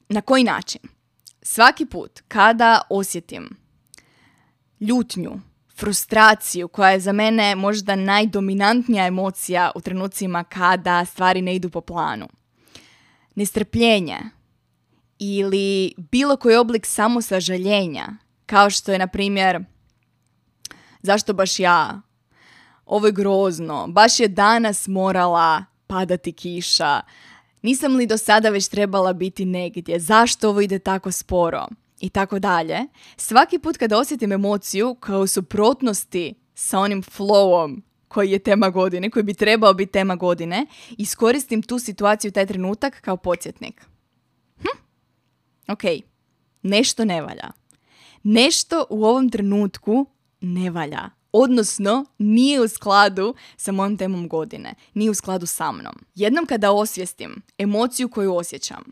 Na 0.10 0.22
koji 0.22 0.44
način? 0.44 0.82
Svaki 1.42 1.86
put 1.86 2.22
kada 2.28 2.82
osjetim 2.90 3.58
ljutnju, 4.80 5.32
frustraciju 5.78 6.68
koja 6.68 6.90
je 6.90 7.00
za 7.00 7.12
mene 7.12 7.56
možda 7.56 7.96
najdominantnija 7.96 9.08
emocija 9.08 9.72
u 9.76 9.82
trenucima 9.82 10.44
kada 10.44 11.06
stvari 11.06 11.42
ne 11.42 11.56
idu 11.56 11.70
po 11.70 11.82
planu. 11.82 12.28
Nestrpljenje 13.36 14.20
ili 15.20 15.94
bilo 16.12 16.38
koji 16.38 16.56
oblik 16.56 16.86
samosažaljenja, 16.86 18.25
kao 18.46 18.70
što 18.70 18.92
je 18.92 19.00
na 19.00 19.08
primjer 19.08 19.64
zašto 21.02 21.34
baš 21.34 21.60
ja? 21.60 22.02
Ovo 22.86 23.06
je 23.06 23.12
grozno, 23.12 23.88
baš 23.88 24.20
je 24.20 24.28
danas 24.28 24.88
morala 24.88 25.66
padati 25.88 26.32
kiša. 26.32 27.02
Nisam 27.62 27.96
li 27.96 28.08
do 28.08 28.18
sada 28.18 28.50
već 28.50 28.68
trebala 28.68 29.14
biti 29.14 29.46
negdje? 29.46 30.00
Zašto 30.00 30.50
ovo 30.50 30.62
ide 30.62 30.80
tako 30.80 31.12
sporo? 31.12 31.68
i 32.00 32.10
tako 32.10 32.40
dalje, 32.40 32.80
svaki 33.18 33.60
put 33.60 33.78
kada 33.78 33.98
osjetim 33.98 34.32
emociju 34.32 34.96
kao 34.96 35.20
u 35.20 35.28
suprotnosti 35.28 36.34
sa 36.56 36.80
onim 36.80 37.04
flowom 37.04 37.82
koji 38.08 38.32
je 38.32 38.40
tema 38.40 38.70
godine, 38.70 39.10
koji 39.10 39.24
bi 39.24 39.34
trebao 39.34 39.74
biti 39.74 39.92
tema 39.92 40.16
godine, 40.16 40.66
iskoristim 40.98 41.62
tu 41.62 41.80
situaciju, 41.80 42.32
taj 42.32 42.46
trenutak 42.46 43.02
kao 43.02 43.18
podsjetnik. 43.18 43.86
Hm? 44.58 44.78
Ok, 45.68 45.82
nešto 46.62 47.06
ne 47.06 47.22
valja. 47.22 47.52
Nešto 48.28 48.86
u 48.90 49.06
ovom 49.06 49.30
trenutku 49.30 50.06
ne 50.42 50.70
valja. 50.70 51.10
Odnosno, 51.32 52.06
nije 52.18 52.62
u 52.62 52.68
skladu 52.68 53.36
sa 53.58 53.72
mojom 53.72 53.98
temom 53.98 54.28
godine. 54.28 54.74
Nije 54.94 55.12
u 55.12 55.14
skladu 55.14 55.46
sa 55.46 55.72
mnom. 55.72 55.96
Jednom 56.16 56.46
kada 56.46 56.72
osvijestim 56.72 57.42
emociju 57.58 58.10
koju 58.10 58.36
osjećam, 58.36 58.84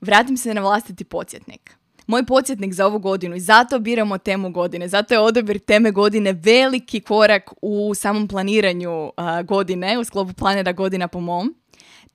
vratim 0.00 0.36
se 0.36 0.54
na 0.54 0.60
vlastiti 0.60 1.04
podsjetnik 1.04 1.76
moj 2.06 2.26
podsjetnik 2.26 2.72
za 2.72 2.86
ovu 2.86 2.98
godinu 2.98 3.36
i 3.36 3.40
zato 3.40 3.78
biramo 3.78 4.18
temu 4.18 4.50
godine. 4.50 4.88
Zato 4.88 5.14
je 5.14 5.20
odabir 5.20 5.58
teme 5.58 5.90
godine 5.90 6.32
veliki 6.32 7.00
korak 7.00 7.52
u 7.62 7.94
samom 7.94 8.28
planiranju 8.28 9.12
godine, 9.44 9.98
u 9.98 10.04
sklopu 10.04 10.32
planera 10.32 10.72
godina 10.72 11.08
po 11.08 11.20
mom. 11.20 11.54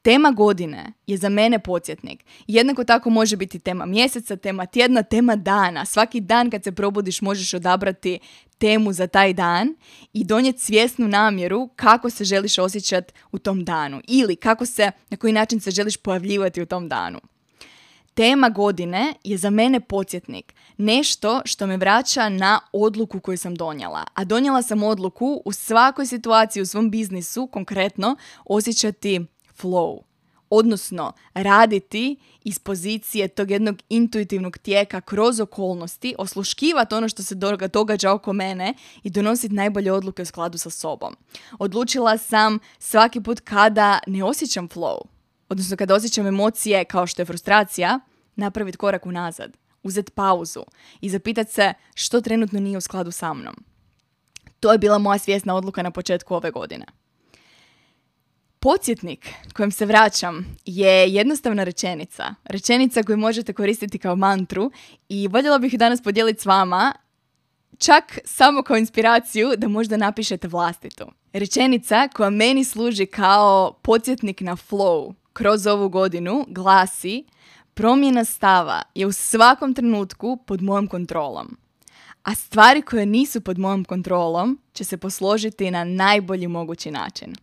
Tema 0.02 0.32
godine 0.32 0.94
je 1.08 1.18
za 1.18 1.30
mene 1.30 1.60
podsjetnik. 1.60 2.26
Jednako 2.48 2.84
tako 2.84 3.10
može 3.10 3.38
biti 3.38 3.60
tema 3.60 3.86
mjeseca, 3.86 4.36
tema 4.36 4.66
tjedna, 4.66 5.04
tema 5.04 5.36
dana. 5.36 5.86
Svaki 5.86 6.20
dan 6.20 6.50
kad 6.50 6.64
se 6.64 6.72
probudiš 6.72 7.22
možeš 7.22 7.54
odabrati 7.54 8.20
temu 8.58 8.94
za 8.94 9.08
taj 9.08 9.34
dan 9.34 9.76
i 10.14 10.24
donijeti 10.24 10.60
svjesnu 10.60 11.08
namjeru 11.08 11.70
kako 11.76 12.10
se 12.10 12.24
želiš 12.24 12.58
osjećati 12.58 13.14
u 13.32 13.40
tom 13.40 13.66
danu 13.66 14.02
ili 14.08 14.36
kako 14.36 14.66
se, 14.66 14.92
na 15.10 15.18
koji 15.18 15.34
način 15.34 15.60
se 15.60 15.72
želiš 15.72 15.98
pojavljivati 15.98 16.62
u 16.62 16.66
tom 16.66 16.90
danu. 16.90 17.20
Tema 18.14 18.50
godine 18.50 19.14
je 19.24 19.38
za 19.38 19.50
mene 19.50 19.80
podsjetnik. 19.80 20.54
Nešto 20.78 21.42
što 21.46 21.68
me 21.68 21.78
vraća 21.78 22.30
na 22.30 22.60
odluku 22.74 23.20
koju 23.20 23.38
sam 23.38 23.56
donijela. 23.56 24.04
A 24.14 24.24
donijela 24.24 24.62
sam 24.62 24.84
odluku 24.84 25.42
u 25.46 25.52
svakoj 25.52 26.06
situaciji 26.06 26.62
u 26.62 26.66
svom 26.66 26.92
biznisu, 26.92 27.48
konkretno, 27.48 28.16
osjećati 28.46 29.26
flow. 29.62 30.02
Odnosno, 30.50 31.14
raditi 31.34 32.16
iz 32.44 32.60
pozicije 32.60 33.28
tog 33.28 33.52
jednog 33.52 33.82
intuitivnog 33.90 34.58
tijeka 34.58 35.02
kroz 35.02 35.40
okolnosti, 35.40 36.16
osluškivati 36.18 36.96
ono 36.96 37.10
što 37.10 37.24
se 37.24 37.36
događa 37.74 38.14
oko 38.14 38.34
mene 38.34 38.74
i 39.04 39.10
donositi 39.10 39.56
najbolje 39.56 39.92
odluke 39.92 40.22
u 40.22 40.26
skladu 40.26 40.58
sa 40.58 40.70
sobom. 40.70 41.16
Odlučila 41.60 42.18
sam 42.18 42.60
svaki 42.80 43.22
put 43.22 43.40
kada 43.40 44.00
ne 44.08 44.24
osjećam 44.24 44.70
flow, 44.70 44.98
odnosno 45.50 45.78
kada 45.78 45.96
osjećam 45.96 46.28
emocije 46.28 46.86
kao 46.86 47.08
što 47.08 47.22
je 47.22 47.26
frustracija, 47.26 48.00
napraviti 48.36 48.78
korak 48.78 49.06
unazad, 49.06 49.58
uzeti 49.84 50.12
pauzu 50.12 50.64
i 51.02 51.10
zapitati 51.10 51.54
se 51.54 51.74
što 51.96 52.22
trenutno 52.22 52.60
nije 52.60 52.78
u 52.78 52.82
skladu 52.82 53.12
sa 53.12 53.34
mnom. 53.34 53.56
To 54.60 54.72
je 54.72 54.78
bila 54.78 54.98
moja 54.98 55.18
svjesna 55.18 55.56
odluka 55.56 55.84
na 55.84 55.92
početku 55.92 56.36
ove 56.36 56.52
godine. 56.52 56.86
Podsjetnik 58.60 59.30
kojem 59.54 59.72
se 59.72 59.86
vraćam 59.86 60.58
je 60.66 61.14
jednostavna 61.14 61.64
rečenica. 61.64 62.36
Rečenica 62.44 63.04
koju 63.04 63.18
možete 63.18 63.54
koristiti 63.54 64.00
kao 64.00 64.16
mantru 64.16 64.72
i 65.10 65.28
voljela 65.28 65.58
bih 65.58 65.74
danas 65.74 66.02
podijeliti 66.02 66.42
s 66.42 66.46
vama 66.46 66.94
čak 67.78 68.20
samo 68.26 68.62
kao 68.64 68.78
inspiraciju 68.78 69.54
da 69.58 69.68
možda 69.68 69.98
napišete 69.98 70.48
vlastitu. 70.48 71.06
Rečenica 71.34 72.08
koja 72.08 72.30
meni 72.30 72.64
služi 72.64 73.06
kao 73.06 73.74
podsjetnik 73.82 74.42
na 74.42 74.56
flow 74.56 75.14
kroz 75.34 75.68
ovu 75.68 75.90
godinu 75.90 76.46
glasi 76.48 77.26
Promjena 77.78 78.26
stava 78.26 78.82
je 78.96 79.06
u 79.06 79.12
svakom 79.12 79.74
trenutku 79.74 80.38
pod 80.46 80.62
mojom 80.62 80.88
kontrolom. 80.88 81.58
A 82.24 82.36
stvari 82.36 82.82
koje 82.82 83.06
nisu 83.06 83.42
pod 83.42 83.60
mojom 83.60 83.86
kontrolom 83.86 84.60
će 84.74 84.84
se 84.84 84.98
posložiti 84.98 85.72
na 85.72 85.84
najbolji 85.84 86.48
mogući 86.48 86.92
način. 86.92 87.36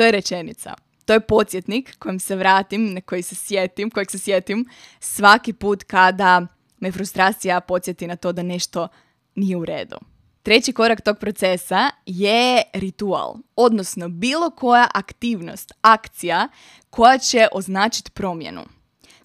To 0.00 0.04
je 0.04 0.12
rečenica. 0.12 0.74
To 1.04 1.12
je 1.12 1.20
podsjetnik 1.20 1.98
kojem 1.98 2.20
se 2.20 2.36
vratim, 2.36 2.94
na 2.94 3.00
koji 3.00 3.22
se 3.22 3.34
sjetim, 3.34 3.90
kojeg 3.90 4.10
se 4.10 4.18
sjetim 4.18 4.66
svaki 5.00 5.52
put 5.52 5.84
kada 5.84 6.46
me 6.78 6.92
frustracija 6.92 7.60
podsjeti 7.60 8.06
na 8.06 8.16
to 8.16 8.32
da 8.32 8.42
nešto 8.42 8.88
nije 9.34 9.56
u 9.56 9.64
redu. 9.64 9.96
Treći 10.42 10.72
korak 10.72 11.00
tog 11.00 11.18
procesa 11.18 11.90
je 12.06 12.62
ritual, 12.72 13.34
odnosno 13.56 14.08
bilo 14.08 14.50
koja 14.50 14.88
aktivnost, 14.94 15.72
akcija 15.80 16.48
koja 16.90 17.18
će 17.18 17.48
označiti 17.52 18.10
promjenu 18.10 18.62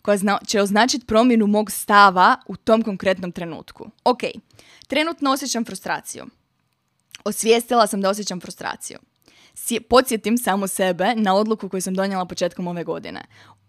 koja 0.01 0.17
zna, 0.17 0.39
će 0.47 0.61
označiti 0.61 1.05
promjenu 1.05 1.47
mog 1.47 1.71
stava 1.71 2.38
u 2.47 2.55
tom 2.55 2.81
konkretnom 2.81 3.31
trenutku. 3.31 3.89
Ok, 4.03 4.21
trenutno 4.88 5.31
osjećam 5.31 5.65
frustraciju. 5.65 6.25
Osvijestila 7.23 7.88
sam 7.88 8.01
da 8.01 8.09
osjećam 8.09 8.39
frustraciju. 8.39 8.99
Podsjetim 9.89 10.38
samo 10.38 10.68
sebe 10.68 11.13
na 11.15 11.36
odluku 11.36 11.70
koju 11.70 11.82
sam 11.82 11.94
donijela 11.94 12.26
početkom 12.26 12.68
ove 12.68 12.84
godine. 12.84 13.22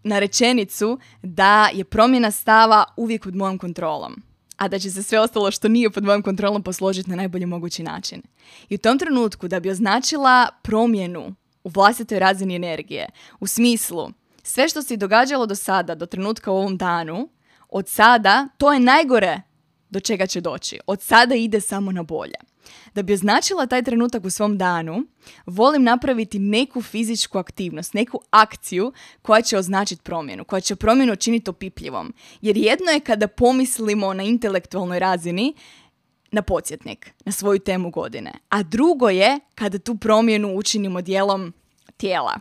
Na 0.02 0.18
rečenicu 0.18 0.98
da 1.22 1.70
je 1.74 1.84
promjena 1.84 2.30
stava 2.30 2.84
uvijek 2.96 3.22
pod 3.22 3.34
mojom 3.34 3.58
kontrolom 3.58 4.22
a 4.56 4.68
da 4.68 4.78
će 4.78 4.90
se 4.90 5.02
sve 5.02 5.20
ostalo 5.20 5.50
što 5.50 5.68
nije 5.68 5.90
pod 5.90 6.04
mojom 6.04 6.22
kontrolom 6.22 6.62
posložiti 6.62 7.10
na 7.10 7.16
najbolji 7.16 7.46
mogući 7.46 7.82
način. 7.82 8.22
I 8.68 8.74
u 8.74 8.78
tom 8.78 8.98
trenutku 8.98 9.48
da 9.48 9.60
bi 9.60 9.70
označila 9.70 10.48
promjenu 10.62 11.34
u 11.64 11.68
vlastitoj 11.68 12.18
razini 12.18 12.54
energije, 12.54 13.08
u 13.40 13.46
smislu 13.46 14.10
sve 14.42 14.68
što 14.68 14.82
se 14.82 14.96
događalo 14.96 15.46
do 15.46 15.54
sada, 15.54 15.94
do 15.94 16.06
trenutka 16.06 16.50
u 16.50 16.56
ovom 16.56 16.76
danu, 16.76 17.28
od 17.68 17.88
sada, 17.88 18.48
to 18.58 18.72
je 18.72 18.80
najgore 18.80 19.42
do 19.90 20.00
čega 20.00 20.26
će 20.26 20.40
doći. 20.40 20.78
Od 20.86 21.02
sada 21.02 21.34
ide 21.34 21.60
samo 21.60 21.92
na 21.92 22.02
bolje. 22.02 22.36
Da 22.94 23.02
bi 23.02 23.12
označila 23.12 23.66
taj 23.66 23.82
trenutak 23.82 24.24
u 24.24 24.30
svom 24.30 24.58
danu, 24.58 25.04
volim 25.46 25.82
napraviti 25.82 26.38
neku 26.38 26.82
fizičku 26.82 27.38
aktivnost, 27.38 27.94
neku 27.94 28.20
akciju 28.30 28.92
koja 29.22 29.42
će 29.42 29.58
označiti 29.58 30.02
promjenu, 30.02 30.44
koja 30.44 30.60
će 30.60 30.76
promjenu 30.76 31.12
učiniti 31.12 31.50
opipljivom. 31.50 32.14
Jer 32.40 32.56
jedno 32.56 32.90
je 32.90 33.00
kada 33.00 33.28
pomislimo 33.28 34.14
na 34.14 34.22
intelektualnoj 34.22 34.98
razini, 34.98 35.54
na 36.30 36.42
podsjetnik, 36.42 37.10
na 37.24 37.32
svoju 37.32 37.58
temu 37.58 37.90
godine. 37.90 38.32
A 38.48 38.62
drugo 38.62 39.08
je 39.08 39.40
kada 39.54 39.78
tu 39.78 39.96
promjenu 39.96 40.56
učinimo 40.56 41.00
dijelom 41.00 41.52
tijela. 41.96 42.40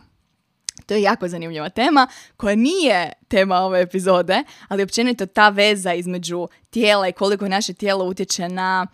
To 0.86 0.94
je 0.94 1.02
jako 1.02 1.28
zanimljiva 1.28 1.68
tema 1.68 2.08
koja 2.36 2.56
nije 2.56 3.12
tema 3.28 3.56
ove 3.56 3.80
epizode, 3.80 4.44
ali 4.68 4.82
općenito 4.82 5.26
ta 5.26 5.48
veza 5.48 5.94
između 5.94 6.48
tijela 6.70 7.08
i 7.08 7.12
koliko 7.12 7.48
naše 7.48 7.74
tijelo 7.74 8.04
utječe 8.04 8.48
na 8.48 8.86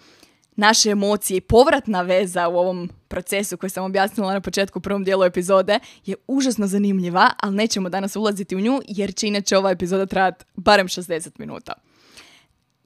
naše 0.62 0.90
emocije 0.90 1.36
i 1.36 1.40
povratna 1.40 2.02
veza 2.02 2.48
u 2.48 2.56
ovom 2.56 2.90
procesu 3.08 3.56
koji 3.56 3.70
sam 3.70 3.84
objasnila 3.84 4.32
na 4.32 4.40
početku 4.40 4.78
u 4.78 4.82
prvom 4.82 5.04
dijelu 5.04 5.24
epizode 5.24 5.78
je 6.06 6.14
užasno 6.26 6.66
zanimljiva, 6.66 7.30
ali 7.40 7.56
nećemo 7.56 7.88
danas 7.88 8.16
ulaziti 8.16 8.56
u 8.56 8.60
nju 8.60 8.80
jer 8.88 9.14
će 9.14 9.28
inače 9.28 9.56
ova 9.56 9.70
epizoda 9.70 10.06
trajati 10.06 10.44
barem 10.54 10.88
60 10.88 11.30
minuta. 11.38 11.72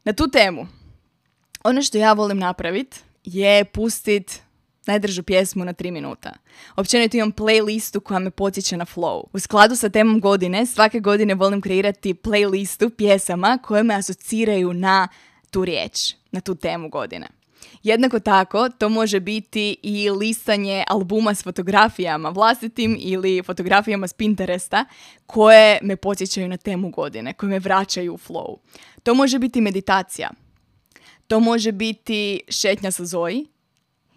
Na 0.05 0.13
tu 0.13 0.31
temu, 0.31 0.67
ono 1.65 1.83
što 1.83 1.99
ja 1.99 2.13
volim 2.13 2.39
napraviti 2.39 2.99
je 3.25 3.65
pustiti 3.65 4.41
najdržu 4.87 5.23
pjesmu 5.23 5.65
na 5.65 5.75
3 5.75 5.91
minuta. 5.91 6.33
Općenito 6.77 7.17
imam 7.17 7.33
playlistu 7.33 8.01
koja 8.01 8.19
me 8.19 8.31
potiče 8.31 8.77
na 8.77 8.85
flow. 8.85 9.25
U 9.33 9.39
skladu 9.39 9.77
sa 9.77 9.89
temom 9.89 10.21
godine, 10.21 10.67
svake 10.67 11.01
godine 11.01 11.35
volim 11.35 11.61
kreirati 11.61 12.15
playlistu 12.15 12.91
pjesama 12.97 13.59
koje 13.63 13.83
me 13.83 13.95
asociraju 13.95 14.73
na 14.73 15.09
tu 15.51 15.65
riječ, 15.65 16.15
na 16.31 16.41
tu 16.41 16.55
temu 16.55 16.89
godine. 16.89 17.36
Jednako 17.83 18.21
tako, 18.21 18.69
to 18.69 18.89
može 18.89 19.21
biti 19.21 19.77
i 19.83 20.11
listanje 20.11 20.85
albuma 20.89 21.35
s 21.35 21.43
fotografijama 21.43 22.29
vlastitim 22.29 22.97
ili 23.01 23.43
fotografijama 23.43 24.09
s 24.09 24.13
Pinteresta 24.13 24.85
koje 25.27 25.79
me 25.83 25.97
podsjećaju 25.97 26.49
na 26.49 26.57
temu 26.57 26.91
godine, 26.91 27.33
koje 27.33 27.51
me 27.51 27.59
vraćaju 27.59 28.15
u 28.15 28.19
flow. 28.19 28.57
To 29.03 29.15
može 29.15 29.39
biti 29.39 29.61
meditacija. 29.61 30.31
To 31.27 31.41
može 31.41 31.73
biti 31.73 32.41
šetnja 32.49 32.91
sa 32.91 33.05
Zoji, 33.05 33.47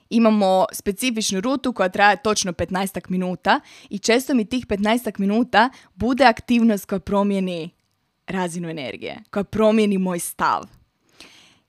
imamo 0.10 0.66
specifičnu 0.74 1.42
rutu 1.42 1.74
koja 1.74 1.90
traje 1.90 2.22
točno 2.24 2.52
15 2.52 3.10
minuta 3.10 3.60
i 3.90 4.00
često 4.00 4.34
mi 4.34 4.46
tih 4.46 4.66
15 4.66 5.20
minuta 5.20 5.70
bude 5.96 6.26
aktivnost 6.26 6.86
koja 6.86 7.00
promijeni 7.00 7.70
razinu 8.28 8.70
energije, 8.70 9.24
koja 9.32 9.44
promijeni 9.44 9.98
moj 9.98 10.20
stav. 10.20 10.64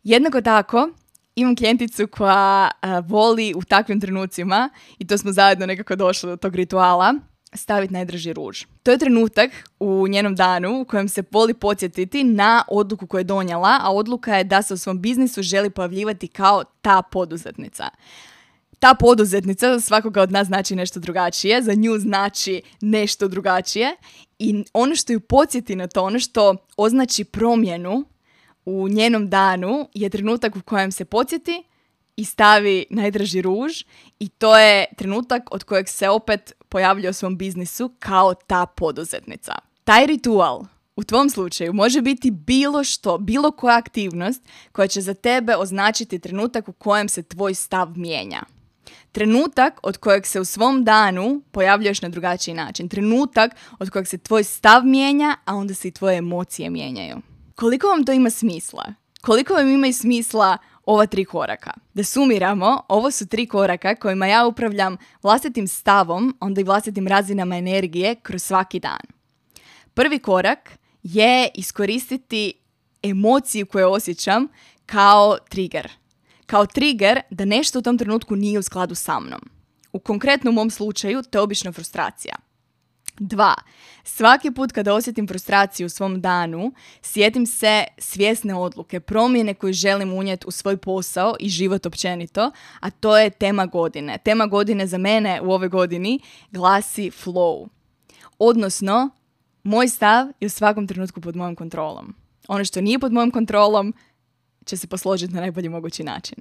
Jednako 0.03 0.41
tako, 0.41 0.91
imam 1.35 1.57
klijenticu 1.57 2.07
koja 2.07 2.71
voli 3.09 3.55
u 3.57 3.63
takvim 3.63 4.01
trenucima, 4.01 4.71
i 4.99 5.07
to 5.07 5.19
smo 5.19 5.33
zajedno 5.33 5.67
nekako 5.67 5.97
došli 5.97 6.31
do 6.31 6.37
tog 6.37 6.55
rituala, 6.55 7.15
staviti 7.53 7.93
najdraži 7.93 8.33
ruž. 8.33 8.65
To 8.83 8.91
je 8.91 8.99
trenutak 8.99 9.51
u 9.81 10.09
njenom 10.09 10.35
danu 10.35 10.81
u 10.81 10.85
kojem 10.85 11.09
se 11.09 11.23
voli 11.31 11.55
podsjetiti 11.55 12.25
na 12.25 12.65
odluku 12.69 13.07
koju 13.07 13.21
je 13.21 13.25
donijela, 13.25 13.79
a 13.83 13.93
odluka 13.93 14.37
je 14.37 14.45
da 14.45 14.63
se 14.63 14.75
u 14.75 14.77
svom 14.77 15.01
biznisu 15.01 15.43
želi 15.43 15.71
pojavljivati 15.71 16.29
kao 16.29 16.65
ta 16.65 17.03
poduzetnica. 17.03 17.89
Ta 18.79 18.95
poduzetnica 18.95 19.73
za 19.73 19.81
svakoga 19.81 20.23
od 20.23 20.33
nas 20.33 20.47
znači 20.47 20.77
nešto 20.77 21.01
drugačije, 21.01 21.63
za 21.63 21.75
nju 21.75 21.99
znači 21.99 22.63
nešto 22.81 23.29
drugačije 23.29 23.97
i 24.39 24.65
ono 24.73 24.97
što 24.97 25.13
ju 25.13 25.21
podsjeti 25.21 25.77
na 25.77 25.87
to, 25.87 26.03
ono 26.03 26.19
što 26.19 26.57
označi 26.77 27.25
promjenu 27.25 28.05
u 28.65 28.89
njenom 28.89 29.31
danu 29.31 29.89
je 29.95 30.11
trenutak 30.11 30.57
u 30.57 30.63
kojem 30.63 30.93
se 30.93 31.05
podsjeti 31.05 31.63
i 32.17 32.25
stavi 32.25 32.87
najdraži 32.91 33.43
ruž 33.43 33.85
i 34.19 34.29
to 34.29 34.59
je 34.59 34.87
trenutak 34.97 35.43
od 35.51 35.65
kojeg 35.65 35.89
se 35.89 36.09
opet 36.09 36.53
pojavlja 36.69 37.11
u 37.11 37.13
svom 37.13 37.39
biznisu 37.39 37.93
kao 37.99 38.35
ta 38.35 38.67
poduzetnica. 38.67 39.55
Taj 39.85 40.07
ritual 40.07 40.65
u 40.97 41.05
tvom 41.05 41.31
slučaju 41.31 41.73
može 41.73 42.03
biti 42.03 42.31
bilo 42.31 42.85
što, 42.85 43.19
bilo 43.19 43.51
koja 43.51 43.77
aktivnost 43.77 44.43
koja 44.73 44.89
će 44.89 45.01
za 45.01 45.15
tebe 45.15 45.57
označiti 45.57 46.19
trenutak 46.19 46.69
u 46.69 46.73
kojem 46.73 47.09
se 47.09 47.23
tvoj 47.23 47.55
stav 47.55 47.93
mijenja. 47.97 48.43
Trenutak 49.13 49.81
od 49.83 49.97
kojeg 49.97 50.27
se 50.27 50.41
u 50.41 50.45
svom 50.45 50.85
danu 50.85 51.43
pojavljaš 51.51 52.03
na 52.03 52.09
drugačiji 52.09 52.55
način. 52.55 52.89
Trenutak 52.89 53.57
od 53.79 53.91
kojeg 53.91 54.07
se 54.07 54.19
tvoj 54.19 54.45
stav 54.45 54.85
mijenja, 54.85 55.37
a 55.45 55.55
onda 55.55 55.75
se 55.75 55.89
i 55.89 55.91
tvoje 55.91 56.19
emocije 56.19 56.71
mijenjaju. 56.71 57.17
Koliko 57.61 57.87
vam 57.87 58.05
to 58.05 58.13
ima 58.13 58.31
smisla? 58.31 58.95
Koliko 59.21 59.55
vam 59.55 59.69
ima 59.69 59.93
smisla 59.93 60.59
ova 60.85 61.07
tri 61.07 61.25
koraka? 61.25 61.71
Da 61.95 62.05
sumiramo, 62.05 62.83
ovo 62.89 63.11
su 63.11 63.27
tri 63.27 63.47
koraka 63.47 63.95
kojima 63.95 64.27
ja 64.27 64.47
upravljam 64.47 64.97
vlastitim 65.23 65.69
stavom, 65.69 66.37
onda 66.41 66.61
i 66.61 66.65
vlastitim 66.65 67.09
razinama 67.09 67.57
energije 67.57 68.15
kroz 68.15 68.43
svaki 68.43 68.81
dan. 68.81 69.01
Prvi 69.95 70.19
korak 70.19 70.79
je 71.03 71.51
iskoristiti 71.55 72.53
emociju 73.03 73.67
koju 73.67 73.91
osjećam 73.91 74.49
kao 74.87 75.39
trigger. 75.49 75.93
Kao 76.47 76.67
trigger 76.67 77.21
da 77.31 77.45
nešto 77.45 77.79
u 77.79 77.83
tom 77.83 77.99
trenutku 77.99 78.37
nije 78.37 78.59
u 78.59 78.63
skladu 78.63 78.95
sa 78.95 79.21
mnom. 79.21 79.41
U 79.93 79.99
konkretnom 79.99 80.55
mom 80.55 80.71
slučaju 80.71 81.23
to 81.23 81.39
je 81.39 81.43
obično 81.43 81.73
frustracija. 81.73 82.35
Dva, 83.23 83.55
svaki 84.05 84.51
put 84.51 84.73
kada 84.73 84.95
osjetim 84.95 85.27
frustraciju 85.27 85.87
u 85.87 85.89
svom 85.89 86.21
danu, 86.21 86.73
sjetim 87.03 87.47
se 87.47 87.85
svjesne 87.99 88.55
odluke, 88.55 89.01
promjene 89.01 89.55
koje 89.55 89.73
želim 89.73 90.13
unijeti 90.13 90.47
u 90.47 90.51
svoj 90.51 90.77
posao 90.77 91.35
i 91.41 91.49
život 91.49 91.87
općenito, 91.87 92.51
a 92.81 92.91
to 92.91 93.19
je 93.19 93.31
tema 93.31 93.67
godine. 93.67 94.19
Tema 94.25 94.47
godine 94.47 94.87
za 94.87 94.99
mene 94.99 95.41
u 95.41 95.53
ovoj 95.53 95.69
godini 95.69 96.21
glasi 96.51 97.11
flow. 97.11 97.69
Odnosno, 98.39 99.11
moj 99.63 99.89
stav 99.89 100.27
je 100.41 100.47
u 100.47 100.51
svakom 100.51 100.87
trenutku 100.87 101.21
pod 101.21 101.37
mojom 101.37 101.57
kontrolom. 101.57 102.15
Ono 102.49 102.65
što 102.65 102.81
nije 102.81 102.99
pod 102.99 103.13
mojom 103.13 103.31
kontrolom 103.31 103.95
će 104.65 104.77
se 104.77 104.87
posložiti 104.87 105.35
na 105.35 105.41
najbolji 105.41 105.69
mogući 105.69 106.05
način. 106.05 106.39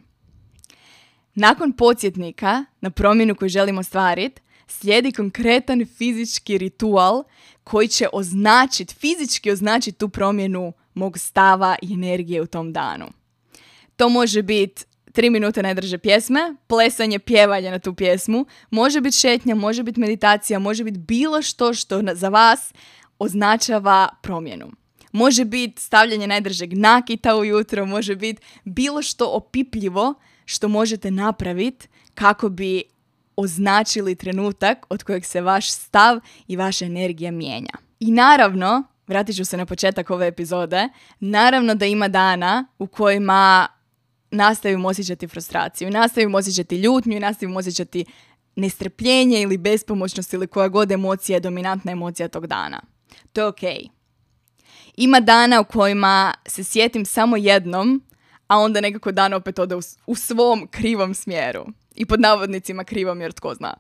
Nakon 1.36 1.72
podsjetnika 1.72 2.66
na 2.82 2.90
promjenu 2.90 3.36
koju 3.36 3.50
želimo 3.50 3.80
ostvariti, 3.80 4.42
slijedi 4.72 5.12
konkretan 5.12 5.86
fizički 5.98 6.58
ritual 6.58 7.24
koji 7.64 7.88
će 7.88 8.08
označiti, 8.14 8.96
fizički 8.96 9.52
označiti 9.52 9.98
tu 9.98 10.10
promjenu 10.10 10.74
mog 10.94 11.18
stava 11.18 11.76
i 11.82 11.94
energije 11.94 12.42
u 12.42 12.48
tom 12.48 12.74
danu. 12.74 13.06
To 13.96 14.10
može 14.10 14.42
biti 14.42 14.86
tri 15.12 15.30
minute 15.30 15.64
najdrže 15.64 15.98
pjesme, 15.98 16.56
plesanje, 16.68 17.20
pjevanje 17.20 17.72
na 17.72 17.80
tu 17.80 17.94
pjesmu, 17.94 18.46
može 18.70 19.02
biti 19.02 19.18
šetnja, 19.18 19.56
može 19.56 19.84
biti 19.84 20.00
meditacija, 20.00 20.60
može 20.60 20.84
biti 20.84 21.00
bilo 21.00 21.42
što 21.42 21.74
što 21.74 22.02
za 22.14 22.30
vas 22.30 22.74
označava 23.20 24.10
promjenu. 24.22 24.72
Može 25.12 25.46
biti 25.46 25.82
stavljanje 25.82 26.28
najdržeg 26.28 26.74
nakita 26.74 27.36
ujutro, 27.36 27.86
može 27.86 28.16
biti 28.16 28.42
bilo 28.64 29.02
što 29.02 29.26
opipljivo 29.26 30.14
što 30.46 30.68
možete 30.68 31.12
napraviti 31.12 31.88
kako 32.14 32.50
bi 32.50 32.84
označili 33.40 34.16
trenutak 34.16 34.86
od 34.90 35.04
kojeg 35.04 35.26
se 35.26 35.42
vaš 35.42 35.72
stav 35.72 36.20
i 36.48 36.56
vaša 36.56 36.86
energija 36.86 37.32
mijenja. 37.32 37.74
I 38.00 38.12
naravno, 38.12 38.84
vratit 39.08 39.36
ću 39.36 39.46
se 39.46 39.58
na 39.58 39.66
početak 39.66 40.10
ove 40.10 40.28
epizode, 40.28 40.90
naravno 41.20 41.76
da 41.76 41.86
ima 41.86 42.08
dana 42.08 42.66
u 42.80 42.88
kojima 42.88 43.68
nastavimo 44.32 44.88
osjećati 44.88 45.28
frustraciju, 45.28 45.90
nastavimo 45.90 46.38
osjećati 46.38 46.78
ljutnju 46.78 47.18
i 47.18 47.20
nastavimo 47.20 47.60
osjećati 47.60 48.06
nestrpljenje 48.56 49.42
ili 49.42 49.58
bespomoćnost 49.58 50.34
ili 50.34 50.48
koja 50.48 50.68
god 50.68 50.92
emocija 50.92 51.36
je 51.36 51.40
dominantna 51.40 51.92
emocija 51.92 52.28
tog 52.28 52.48
dana. 52.48 52.82
To 53.34 53.42
je 53.42 53.48
ok. 53.48 53.92
Ima 54.98 55.20
dana 55.20 55.62
u 55.62 55.64
kojima 55.64 56.34
se 56.48 56.64
sjetim 56.64 57.06
samo 57.06 57.38
jednom, 57.38 58.04
a 58.50 58.58
onda 58.58 58.82
nekako 58.82 59.12
dan 59.12 59.34
opet 59.34 59.60
ode 59.60 59.76
u, 59.76 59.82
u 60.08 60.16
svom 60.16 60.68
krivom 60.72 61.14
smjeru 61.14 61.66
i 61.96 62.06
pod 62.06 62.20
navodnicima 62.20 62.84
krivom 62.84 63.22
jer 63.22 63.32
tko 63.32 63.54
zna. 63.54 63.74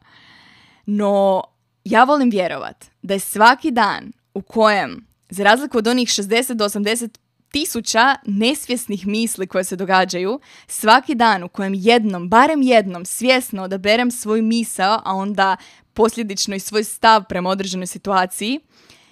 No, 0.86 1.43
ja 1.84 2.03
volim 2.03 2.29
vjerovat 2.29 2.86
da 3.01 3.13
je 3.13 3.19
svaki 3.19 3.71
dan 3.71 4.12
u 4.34 4.41
kojem, 4.41 5.08
za 5.29 5.43
razliku 5.43 5.77
od 5.77 5.88
onih 5.88 6.08
60 6.08 6.53
do 6.53 6.65
80 6.65 7.17
tisuća 7.51 8.15
nesvjesnih 8.25 9.08
misli 9.08 9.47
koje 9.47 9.63
se 9.63 9.75
događaju, 9.75 10.39
svaki 10.67 11.15
dan 11.15 11.43
u 11.43 11.49
kojem 11.49 11.73
jednom, 11.73 12.29
barem 12.29 12.62
jednom, 12.62 13.05
svjesno 13.05 13.63
odaberem 13.63 14.12
svoj 14.12 14.41
misao, 14.41 15.01
a 15.05 15.13
onda 15.15 15.58
posljedično 15.93 16.55
i 16.55 16.60
svoj 16.60 16.84
stav 16.84 17.23
prema 17.29 17.49
određenoj 17.49 17.88
situaciji, 17.88 18.60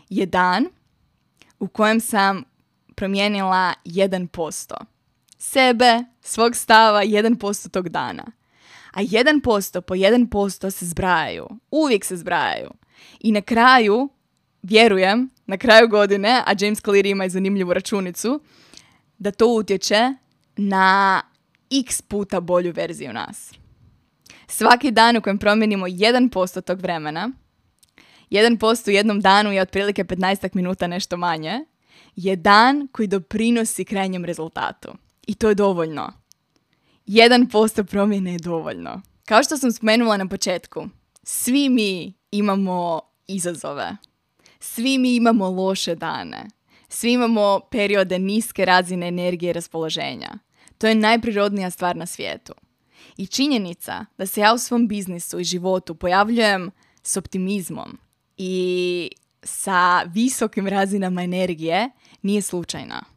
je 0.10 0.26
dan 0.26 0.68
u 1.60 1.68
kojem 1.68 2.00
sam 2.00 2.44
promijenila 2.96 3.74
1%. 3.86 4.97
Sebe, 5.38 6.04
svog 6.22 6.56
stava, 6.56 7.04
1% 7.04 7.70
tog 7.70 7.90
dana 7.90 8.24
a 8.98 9.02
1% 9.02 9.82
po 9.82 9.96
1% 9.96 10.72
se 10.72 10.86
zbrajaju. 10.86 11.48
Uvijek 11.72 12.06
se 12.06 12.18
zbrajaju. 12.18 12.70
I 13.20 13.32
na 13.32 13.42
kraju, 13.42 14.10
vjerujem, 14.62 15.30
na 15.46 15.58
kraju 15.58 15.88
godine, 15.88 16.44
a 16.46 16.54
James 16.60 16.82
Clear 16.82 17.06
ima 17.06 17.26
i 17.26 17.30
zanimljivu 17.30 17.74
računicu, 17.74 18.40
da 19.18 19.32
to 19.32 19.48
utječe 19.48 20.14
na 20.56 21.22
x 21.86 22.02
puta 22.02 22.40
bolju 22.40 22.72
verziju 22.72 23.14
nas. 23.14 23.54
Svaki 24.48 24.92
dan 24.92 25.18
u 25.18 25.22
kojem 25.22 25.38
promijenimo 25.38 25.88
1% 25.88 26.62
tog 26.62 26.82
vremena, 26.82 27.30
1% 28.32 28.90
u 28.90 28.92
jednom 28.92 29.22
danu 29.22 29.52
je 29.52 29.62
otprilike 29.62 30.04
15 30.04 30.50
minuta 30.54 30.88
nešto 30.88 31.18
manje, 31.18 31.66
je 32.16 32.36
dan 32.36 32.88
koji 32.92 33.08
doprinosi 33.08 33.86
krajnjem 33.86 34.26
rezultatu. 34.26 34.94
I 35.28 35.36
to 35.36 35.50
je 35.50 35.56
dovoljno. 35.56 36.14
1% 37.08 37.84
promjene 37.84 38.32
je 38.32 38.40
dovoljno. 38.40 39.02
Kao 39.26 39.44
što 39.44 39.58
sam 39.58 39.72
spomenula 39.72 40.18
na 40.18 40.28
početku, 40.28 40.88
svi 41.24 41.70
mi 41.70 42.14
imamo 42.32 43.02
izazove. 43.28 43.98
Svi 44.60 44.98
mi 44.98 45.16
imamo 45.16 45.50
loše 45.50 45.96
dane. 45.96 46.48
Svi 46.90 47.12
imamo 47.12 47.60
periode 47.72 48.20
niske 48.20 48.66
razine 48.66 49.08
energije 49.08 49.50
i 49.50 49.54
raspoloženja. 49.54 50.30
To 50.78 50.88
je 50.88 50.96
najprirodnija 50.96 51.70
stvar 51.70 51.96
na 51.96 52.06
svijetu. 52.06 52.54
I 53.18 53.28
činjenica 53.28 54.06
da 54.18 54.26
se 54.26 54.42
ja 54.42 54.54
u 54.54 54.58
svom 54.58 54.88
biznisu 54.88 55.40
i 55.40 55.44
životu 55.44 55.96
pojavljujem 55.96 56.72
s 57.04 57.18
optimizmom 57.18 57.98
i 58.38 59.10
sa 59.44 60.02
visokim 60.02 60.68
razinama 60.68 61.24
energije 61.24 61.90
nije 62.22 62.42
slučajna. 62.42 63.17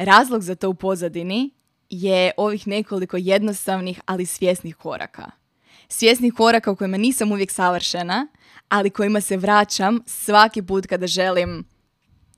Razlog 0.00 0.42
za 0.42 0.54
to 0.54 0.70
u 0.70 0.74
pozadini 0.74 1.50
je 1.90 2.32
ovih 2.36 2.66
nekoliko 2.66 3.16
jednostavnih, 3.16 4.00
ali 4.06 4.26
svjesnih 4.26 4.76
koraka. 4.76 5.30
Svjesnih 5.88 6.34
koraka 6.34 6.70
u 6.70 6.76
kojima 6.76 6.96
nisam 6.96 7.32
uvijek 7.32 7.50
savršena, 7.50 8.26
ali 8.68 8.90
kojima 8.90 9.20
se 9.20 9.36
vraćam 9.36 10.00
svaki 10.06 10.62
put 10.62 10.86
kada 10.86 11.06
želim 11.06 11.64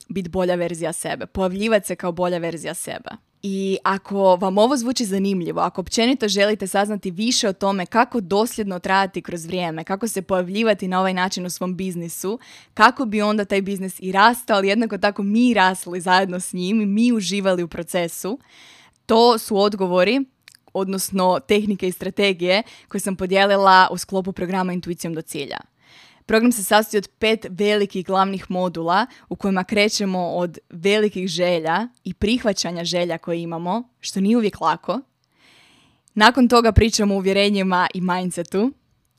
biti 0.08 0.28
bolja 0.28 0.54
verzija 0.54 0.92
sebe, 0.92 1.26
pojavljivati 1.26 1.86
se 1.86 1.96
kao 1.96 2.12
bolja 2.12 2.38
verzija 2.38 2.74
sebe. 2.74 3.10
I 3.42 3.78
ako 3.84 4.36
vam 4.36 4.58
ovo 4.58 4.76
zvuči 4.76 5.04
zanimljivo, 5.04 5.60
ako 5.60 5.80
općenito 5.80 6.28
želite 6.28 6.66
saznati 6.66 7.10
više 7.10 7.48
o 7.48 7.52
tome 7.52 7.86
kako 7.86 8.20
dosljedno 8.20 8.78
trajati 8.78 9.22
kroz 9.22 9.46
vrijeme, 9.46 9.84
kako 9.84 10.08
se 10.08 10.22
pojavljivati 10.22 10.88
na 10.88 11.00
ovaj 11.00 11.14
način 11.14 11.46
u 11.46 11.50
svom 11.50 11.76
biznisu, 11.76 12.38
kako 12.74 13.04
bi 13.04 13.22
onda 13.22 13.44
taj 13.44 13.62
biznis 13.62 13.96
i 14.00 14.12
rastao, 14.12 14.56
ali 14.56 14.68
jednako 14.68 14.98
tako 14.98 15.22
mi 15.22 15.54
rasli 15.54 16.00
zajedno 16.00 16.40
s 16.40 16.52
njim 16.52 16.80
i 16.80 16.86
mi 16.86 17.12
uživali 17.12 17.62
u 17.62 17.68
procesu, 17.68 18.38
to 19.06 19.38
su 19.38 19.58
odgovori 19.58 20.24
odnosno 20.72 21.40
tehnike 21.48 21.88
i 21.88 21.92
strategije 21.92 22.62
koje 22.88 23.00
sam 23.00 23.16
podijelila 23.16 23.88
u 23.90 23.98
sklopu 23.98 24.32
programa 24.32 24.72
Intuicijom 24.72 25.14
do 25.14 25.22
cilja. 25.22 25.71
Program 26.26 26.52
se 26.52 26.64
sastoji 26.64 26.98
od 26.98 27.08
pet 27.18 27.46
velikih 27.50 28.06
glavnih 28.06 28.50
modula 28.50 29.06
u 29.28 29.36
kojima 29.36 29.64
krećemo 29.64 30.28
od 30.28 30.58
velikih 30.70 31.28
želja 31.28 31.88
i 32.04 32.14
prihvaćanja 32.14 32.84
želja 32.84 33.18
koje 33.18 33.42
imamo, 33.42 33.88
što 34.00 34.20
nije 34.20 34.36
uvijek 34.36 34.60
lako, 34.60 35.00
Nakon 36.14 36.48
toga 36.48 36.72
pričamo 36.72 37.14
o 37.14 37.16
uvjerenjima 37.16 37.88
i 37.94 38.00
mindsetu 38.00 38.72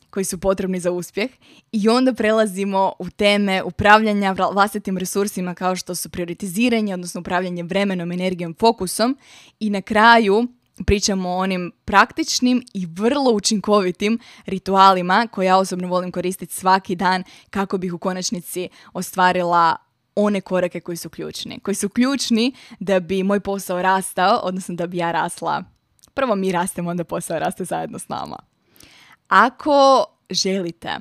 koji 0.10 0.24
su 0.24 0.39
potrebni 0.39 0.80
za 0.80 0.92
uspjeh 0.92 1.32
i 1.72 1.89
onda 1.89 2.13
prelazimo 2.13 2.94
u 3.00 3.10
teme 3.10 3.63
upravljanja 3.63 4.36
vlastitim 4.54 4.98
resursima 4.98 5.56
kao 5.56 5.76
što 5.76 5.96
su 5.96 6.10
prioritiziranje, 6.10 6.94
odnosno 6.94 7.22
upravljanje 7.22 7.63
vremenom, 7.63 8.12
energijom, 8.12 8.56
fokusom 8.60 9.18
i 9.60 9.70
na 9.70 9.82
kraju 9.82 10.48
pričamo 10.86 11.30
o 11.30 11.38
onim 11.38 11.72
praktičnim 11.86 12.64
i 12.74 12.86
vrlo 12.86 13.32
učinkovitim 13.32 14.20
ritualima 14.46 15.28
koje 15.32 15.46
ja 15.46 15.58
osobno 15.58 15.88
volim 15.88 16.12
koristiti 16.12 16.54
svaki 16.54 16.96
dan 16.96 17.24
kako 17.50 17.78
bih 17.78 17.94
u 17.94 17.98
konačnici 17.98 18.70
ostvarila 18.94 19.76
one 20.16 20.42
korake 20.42 20.80
koji 20.80 20.98
su 20.98 21.10
ključni. 21.10 21.60
Koji 21.60 21.76
su 21.76 21.90
ključni 21.90 22.54
da 22.80 23.00
bi 23.00 23.24
moj 23.24 23.40
posao 23.40 23.82
rastao, 23.82 24.40
odnosno 24.44 24.76
da 24.76 24.88
bi 24.88 24.98
ja 24.98 25.12
rasla. 25.12 25.64
Prvo 26.14 26.36
mi 26.36 26.52
rastemo, 26.52 26.90
onda 26.90 27.04
posao 27.04 27.40
raste 27.40 27.66
zajedno 27.66 28.00
s 28.00 28.10
nama. 28.10 28.38
Ako 29.28 30.06
želite 30.30 30.96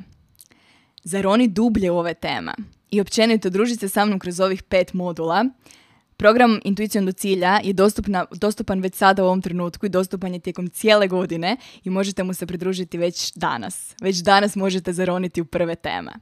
zaroni 1.04 1.48
dublje 1.48 1.90
u 1.90 1.98
ove 1.98 2.14
teme 2.14 2.52
i 2.90 3.00
općenito 3.00 3.50
družite 3.50 3.88
sa 3.88 4.04
mnom 4.04 4.18
kroz 4.18 4.40
ovih 4.40 4.62
pet 4.62 4.92
modula, 4.92 5.44
Program 6.16 6.60
Intuicijom 6.64 7.06
do 7.06 7.12
cilja 7.12 7.60
je 7.64 7.72
dostupna, 7.72 8.26
dostupan 8.30 8.80
već 8.80 8.94
sada 8.94 9.22
u 9.22 9.26
ovom 9.26 9.42
trenutku 9.42 9.86
i 9.86 9.88
dostupan 9.88 10.34
je 10.34 10.40
tijekom 10.40 10.68
cijele 10.68 11.08
godine 11.08 11.56
i 11.84 11.90
možete 11.90 12.22
mu 12.22 12.34
se 12.34 12.46
pridružiti 12.46 12.98
već 12.98 13.32
danas. 13.34 13.94
Već 14.02 14.16
danas 14.16 14.56
možete 14.56 14.92
zaroniti 14.92 15.40
u 15.40 15.44
prve 15.44 15.74
teme. 15.74 16.12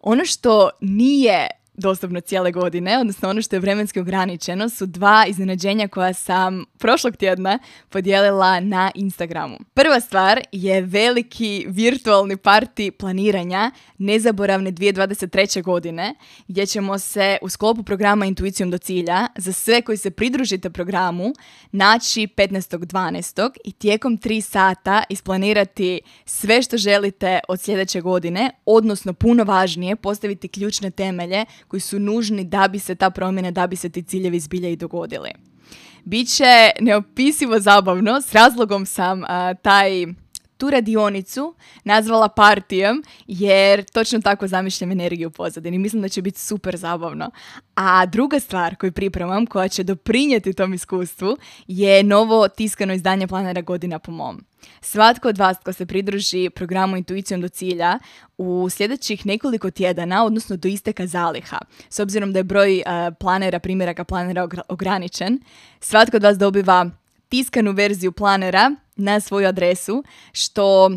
Ono 0.00 0.24
što 0.24 0.70
nije 0.80 1.48
dostupno 1.76 2.20
cijele 2.20 2.52
godine, 2.52 2.98
odnosno 2.98 3.28
ono 3.28 3.42
što 3.42 3.56
je 3.56 3.60
vremenski 3.60 4.00
ograničeno, 4.00 4.68
su 4.68 4.86
dva 4.86 5.24
iznenađenja 5.28 5.88
koja 5.88 6.12
sam 6.12 6.64
prošlog 6.78 7.16
tjedna 7.16 7.58
podijelila 7.88 8.60
na 8.60 8.90
Instagramu. 8.94 9.56
Prva 9.74 10.00
stvar 10.00 10.40
je 10.52 10.80
veliki 10.80 11.66
virtualni 11.68 12.36
parti 12.36 12.90
planiranja 12.90 13.70
nezaboravne 13.98 14.72
2023. 14.72 15.62
godine, 15.62 16.14
gdje 16.48 16.66
ćemo 16.66 16.98
se 16.98 17.38
u 17.42 17.48
sklopu 17.48 17.82
programa 17.82 18.26
Intuicijom 18.26 18.70
do 18.70 18.78
cilja 18.78 19.26
za 19.36 19.52
sve 19.52 19.82
koji 19.82 19.98
se 19.98 20.10
pridružite 20.10 20.70
programu 20.70 21.32
naći 21.72 22.28
15.12. 22.36 23.50
i 23.64 23.72
tijekom 23.72 24.18
3 24.18 24.40
sata 24.40 25.02
isplanirati 25.08 26.00
sve 26.24 26.62
što 26.62 26.76
želite 26.76 27.40
od 27.48 27.60
sljedeće 27.60 28.00
godine, 28.00 28.50
odnosno 28.66 29.12
puno 29.12 29.44
važnije 29.44 29.96
postaviti 29.96 30.48
ključne 30.48 30.90
temelje 30.90 31.44
koji 31.68 31.80
su 31.80 31.98
nužni 31.98 32.44
da 32.44 32.68
bi 32.68 32.78
se 32.78 32.94
ta 32.94 33.10
promjena, 33.10 33.50
da 33.50 33.66
bi 33.66 33.76
se 33.76 33.88
ti 33.88 34.02
ciljevi 34.02 34.40
zbilja 34.40 34.68
i 34.68 34.76
dogodili. 34.76 35.30
Biće 36.04 36.70
neopisivo 36.80 37.60
zabavno, 37.60 38.20
s 38.20 38.32
razlogom 38.32 38.86
sam 38.86 39.22
taj 39.62 40.06
tu 40.56 40.70
radionicu 40.70 41.54
nazvala 41.84 42.28
partijom 42.28 43.04
jer 43.26 43.84
točno 43.84 44.20
tako 44.20 44.48
zamišljam 44.48 44.90
energiju 44.90 45.28
u 45.28 45.30
pozadini. 45.30 45.78
Mislim 45.78 46.02
da 46.02 46.08
će 46.08 46.22
biti 46.22 46.40
super 46.40 46.76
zabavno. 46.76 47.30
A 47.74 48.06
druga 48.06 48.40
stvar 48.40 48.76
koju 48.76 48.92
pripremam, 48.92 49.46
koja 49.46 49.68
će 49.68 49.82
doprinijeti 49.82 50.52
tom 50.52 50.74
iskustvu, 50.74 51.36
je 51.66 52.02
novo 52.02 52.48
tiskano 52.48 52.94
izdanje 52.94 53.26
planera 53.26 53.60
godina 53.60 53.98
po 53.98 54.12
mom. 54.12 54.44
Svatko 54.80 55.28
od 55.28 55.38
vas 55.38 55.56
ko 55.64 55.72
se 55.72 55.86
pridruži 55.86 56.50
programu 56.50 56.96
Intuicijom 56.96 57.40
do 57.40 57.48
cilja 57.48 57.98
u 58.38 58.68
sljedećih 58.70 59.26
nekoliko 59.26 59.70
tjedana, 59.70 60.24
odnosno 60.24 60.56
do 60.56 60.68
isteka 60.68 61.06
zaliha, 61.06 61.58
s 61.88 62.00
obzirom 62.00 62.32
da 62.32 62.38
je 62.38 62.44
broj 62.44 62.82
planera, 63.20 63.58
primjeraka 63.58 64.04
planera 64.04 64.48
ograničen, 64.68 65.40
svatko 65.80 66.16
od 66.16 66.22
vas 66.22 66.38
dobiva 66.38 66.90
tiskanu 67.28 67.72
verziju 67.72 68.12
planera 68.12 68.74
na 68.96 69.20
svoju 69.20 69.48
adresu, 69.48 70.04
što 70.32 70.90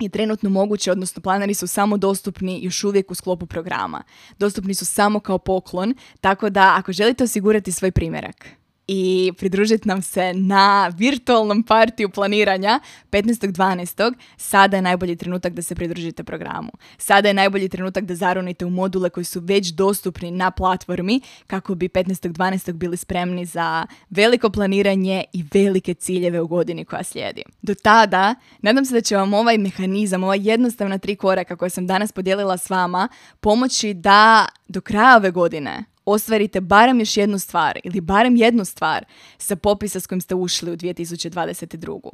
je 0.00 0.08
trenutno 0.08 0.50
moguće, 0.50 0.92
odnosno 0.92 1.22
planeri 1.22 1.54
su 1.54 1.66
samo 1.66 1.96
dostupni 1.96 2.60
još 2.62 2.84
uvijek 2.84 3.10
u 3.10 3.14
sklopu 3.14 3.46
programa. 3.46 4.02
Dostupni 4.38 4.74
su 4.74 4.84
samo 4.84 5.20
kao 5.20 5.38
poklon, 5.38 5.94
tako 6.20 6.50
da 6.50 6.74
ako 6.78 6.92
želite 6.92 7.24
osigurati 7.24 7.72
svoj 7.72 7.90
primjerak, 7.90 8.48
i 8.92 9.32
pridružiti 9.38 9.88
nam 9.88 10.02
se 10.02 10.34
na 10.34 10.92
virtualnom 10.96 11.62
partiju 11.62 12.08
planiranja 12.08 12.80
15.12. 13.10 14.14
Sada 14.36 14.76
je 14.76 14.82
najbolji 14.82 15.16
trenutak 15.16 15.52
da 15.52 15.62
se 15.62 15.74
pridružite 15.74 16.24
programu. 16.24 16.70
Sada 16.98 17.28
je 17.28 17.34
najbolji 17.34 17.68
trenutak 17.68 18.04
da 18.04 18.14
zaronite 18.14 18.64
u 18.64 18.70
module 18.70 19.10
koji 19.10 19.24
su 19.24 19.40
već 19.40 19.68
dostupni 19.68 20.30
na 20.30 20.50
platformi 20.50 21.20
kako 21.46 21.74
bi 21.74 21.88
15.12. 21.88 22.72
bili 22.72 22.96
spremni 22.96 23.46
za 23.46 23.86
veliko 24.10 24.50
planiranje 24.50 25.24
i 25.32 25.44
velike 25.52 25.94
ciljeve 25.94 26.40
u 26.40 26.46
godini 26.46 26.84
koja 26.84 27.04
slijedi. 27.04 27.42
Do 27.62 27.74
tada, 27.74 28.34
nadam 28.62 28.84
se 28.84 28.94
da 28.94 29.00
će 29.00 29.16
vam 29.16 29.34
ovaj 29.34 29.58
mehanizam, 29.58 30.24
ova 30.24 30.34
jednostavna 30.34 30.98
tri 30.98 31.16
koraka 31.16 31.56
koje 31.56 31.70
sam 31.70 31.86
danas 31.86 32.12
podijelila 32.12 32.58
s 32.58 32.70
vama, 32.70 33.08
pomoći 33.40 33.94
da 33.94 34.46
do 34.68 34.80
kraja 34.80 35.16
ove 35.16 35.30
godine 35.30 35.89
ostvarite 36.10 36.60
barem 36.60 37.00
još 37.00 37.16
jednu 37.16 37.38
stvar 37.38 37.78
ili 37.84 38.00
barem 38.00 38.36
jednu 38.36 38.64
stvar 38.64 39.04
sa 39.38 39.56
popisa 39.56 40.00
s 40.00 40.06
kojim 40.06 40.20
ste 40.20 40.34
ušli 40.34 40.72
u 40.72 40.76
2022. 40.76 42.10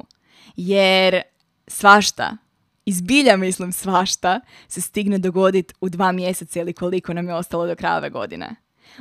Jer 0.55 1.21
svašta, 1.67 2.37
izbilja 2.85 3.37
mislim 3.37 3.71
svašta, 3.71 4.39
se 4.67 4.81
stigne 4.81 5.17
dogoditi 5.17 5.73
u 5.81 5.89
dva 5.89 6.11
mjeseca 6.11 6.59
ili 6.59 6.73
koliko 6.73 7.13
nam 7.13 7.27
je 7.27 7.35
ostalo 7.35 7.67
do 7.67 7.75
kraja 7.75 7.97
ove 7.97 8.09
godine. 8.09 8.55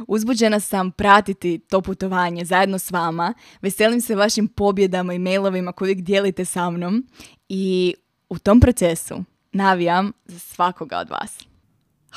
Uzbuđena 0.06 0.61
sam 0.61 0.90
pratiti 0.90 1.59
to 1.59 1.80
putovanje 1.80 2.44
zajedno 2.44 2.78
s 2.78 2.90
vama. 2.90 3.35
Veselim 3.62 4.00
se 4.00 4.14
vašim 4.14 4.48
pobjedama 4.48 5.14
i 5.14 5.18
mailovima 5.18 5.72
uvijek 5.80 6.00
dijelite 6.00 6.44
sa 6.44 6.70
mnom 6.70 7.06
i 7.48 7.94
u 8.28 8.38
tom 8.38 8.61
procesu 8.61 9.24
navijam 9.52 10.12
za 10.24 10.38
svakoga 10.38 10.98
od 10.98 11.11
vas. 11.11 11.38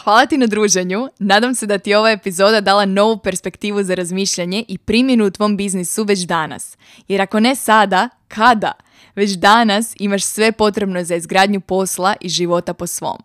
Hvala 0.03 0.25
ti 0.25 0.38
na 0.38 0.47
druženju. 0.47 1.09
Nadam 1.19 1.55
se 1.55 1.65
da 1.65 1.77
ti 1.77 1.89
je 1.89 1.97
ova 1.97 2.12
epizoda 2.12 2.62
dala 2.62 2.85
novu 2.85 3.17
perspektivu 3.17 3.83
za 3.83 3.95
razmišljanje 3.95 4.63
i 4.67 4.77
primjenu 4.77 5.25
u 5.25 5.31
tvom 5.31 5.57
biznisu 5.57 6.03
već 6.03 6.19
danas. 6.19 6.77
Jer 7.07 7.21
ako 7.21 7.39
ne 7.39 7.55
sada, 7.55 8.09
kada? 8.27 8.71
Već 9.15 9.31
danas 9.31 9.95
imaš 9.99 10.23
sve 10.23 10.51
potrebno 10.51 11.03
za 11.03 11.15
izgradnju 11.15 11.62
posla 11.62 12.15
i 12.21 12.29
života 12.29 12.73
po 12.73 12.88
svom. 12.88 13.17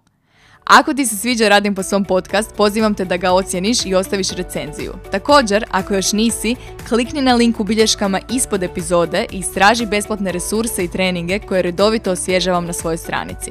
Ako 0.65 0.95
ti 0.95 1.07
se 1.07 1.17
sviđa 1.17 1.49
Radim 1.49 1.75
po 1.75 1.83
svom 1.83 2.05
podcast, 2.05 2.55
pozivam 2.57 2.95
te 2.95 3.05
da 3.05 3.17
ga 3.17 3.33
ocjeniš 3.33 3.87
i 3.87 3.95
ostaviš 3.95 4.31
recenziju. 4.31 4.93
Također, 5.11 5.65
ako 5.71 5.95
još 5.95 6.13
nisi, 6.13 6.57
klikni 6.89 7.23
na 7.23 7.35
link 7.35 7.61
u 7.61 7.65
bilješkama 7.65 8.21
ispod 8.31 8.63
epizode 8.63 9.27
i 9.33 9.39
istraži 9.39 9.87
besplatne 9.87 10.33
resurse 10.33 10.85
i 10.85 10.89
treninge 10.89 11.39
koje 11.39 11.63
redovito 11.63 12.11
osvježavam 12.11 12.67
na 12.67 12.73
svojoj 12.73 12.97
stranici. 12.97 13.51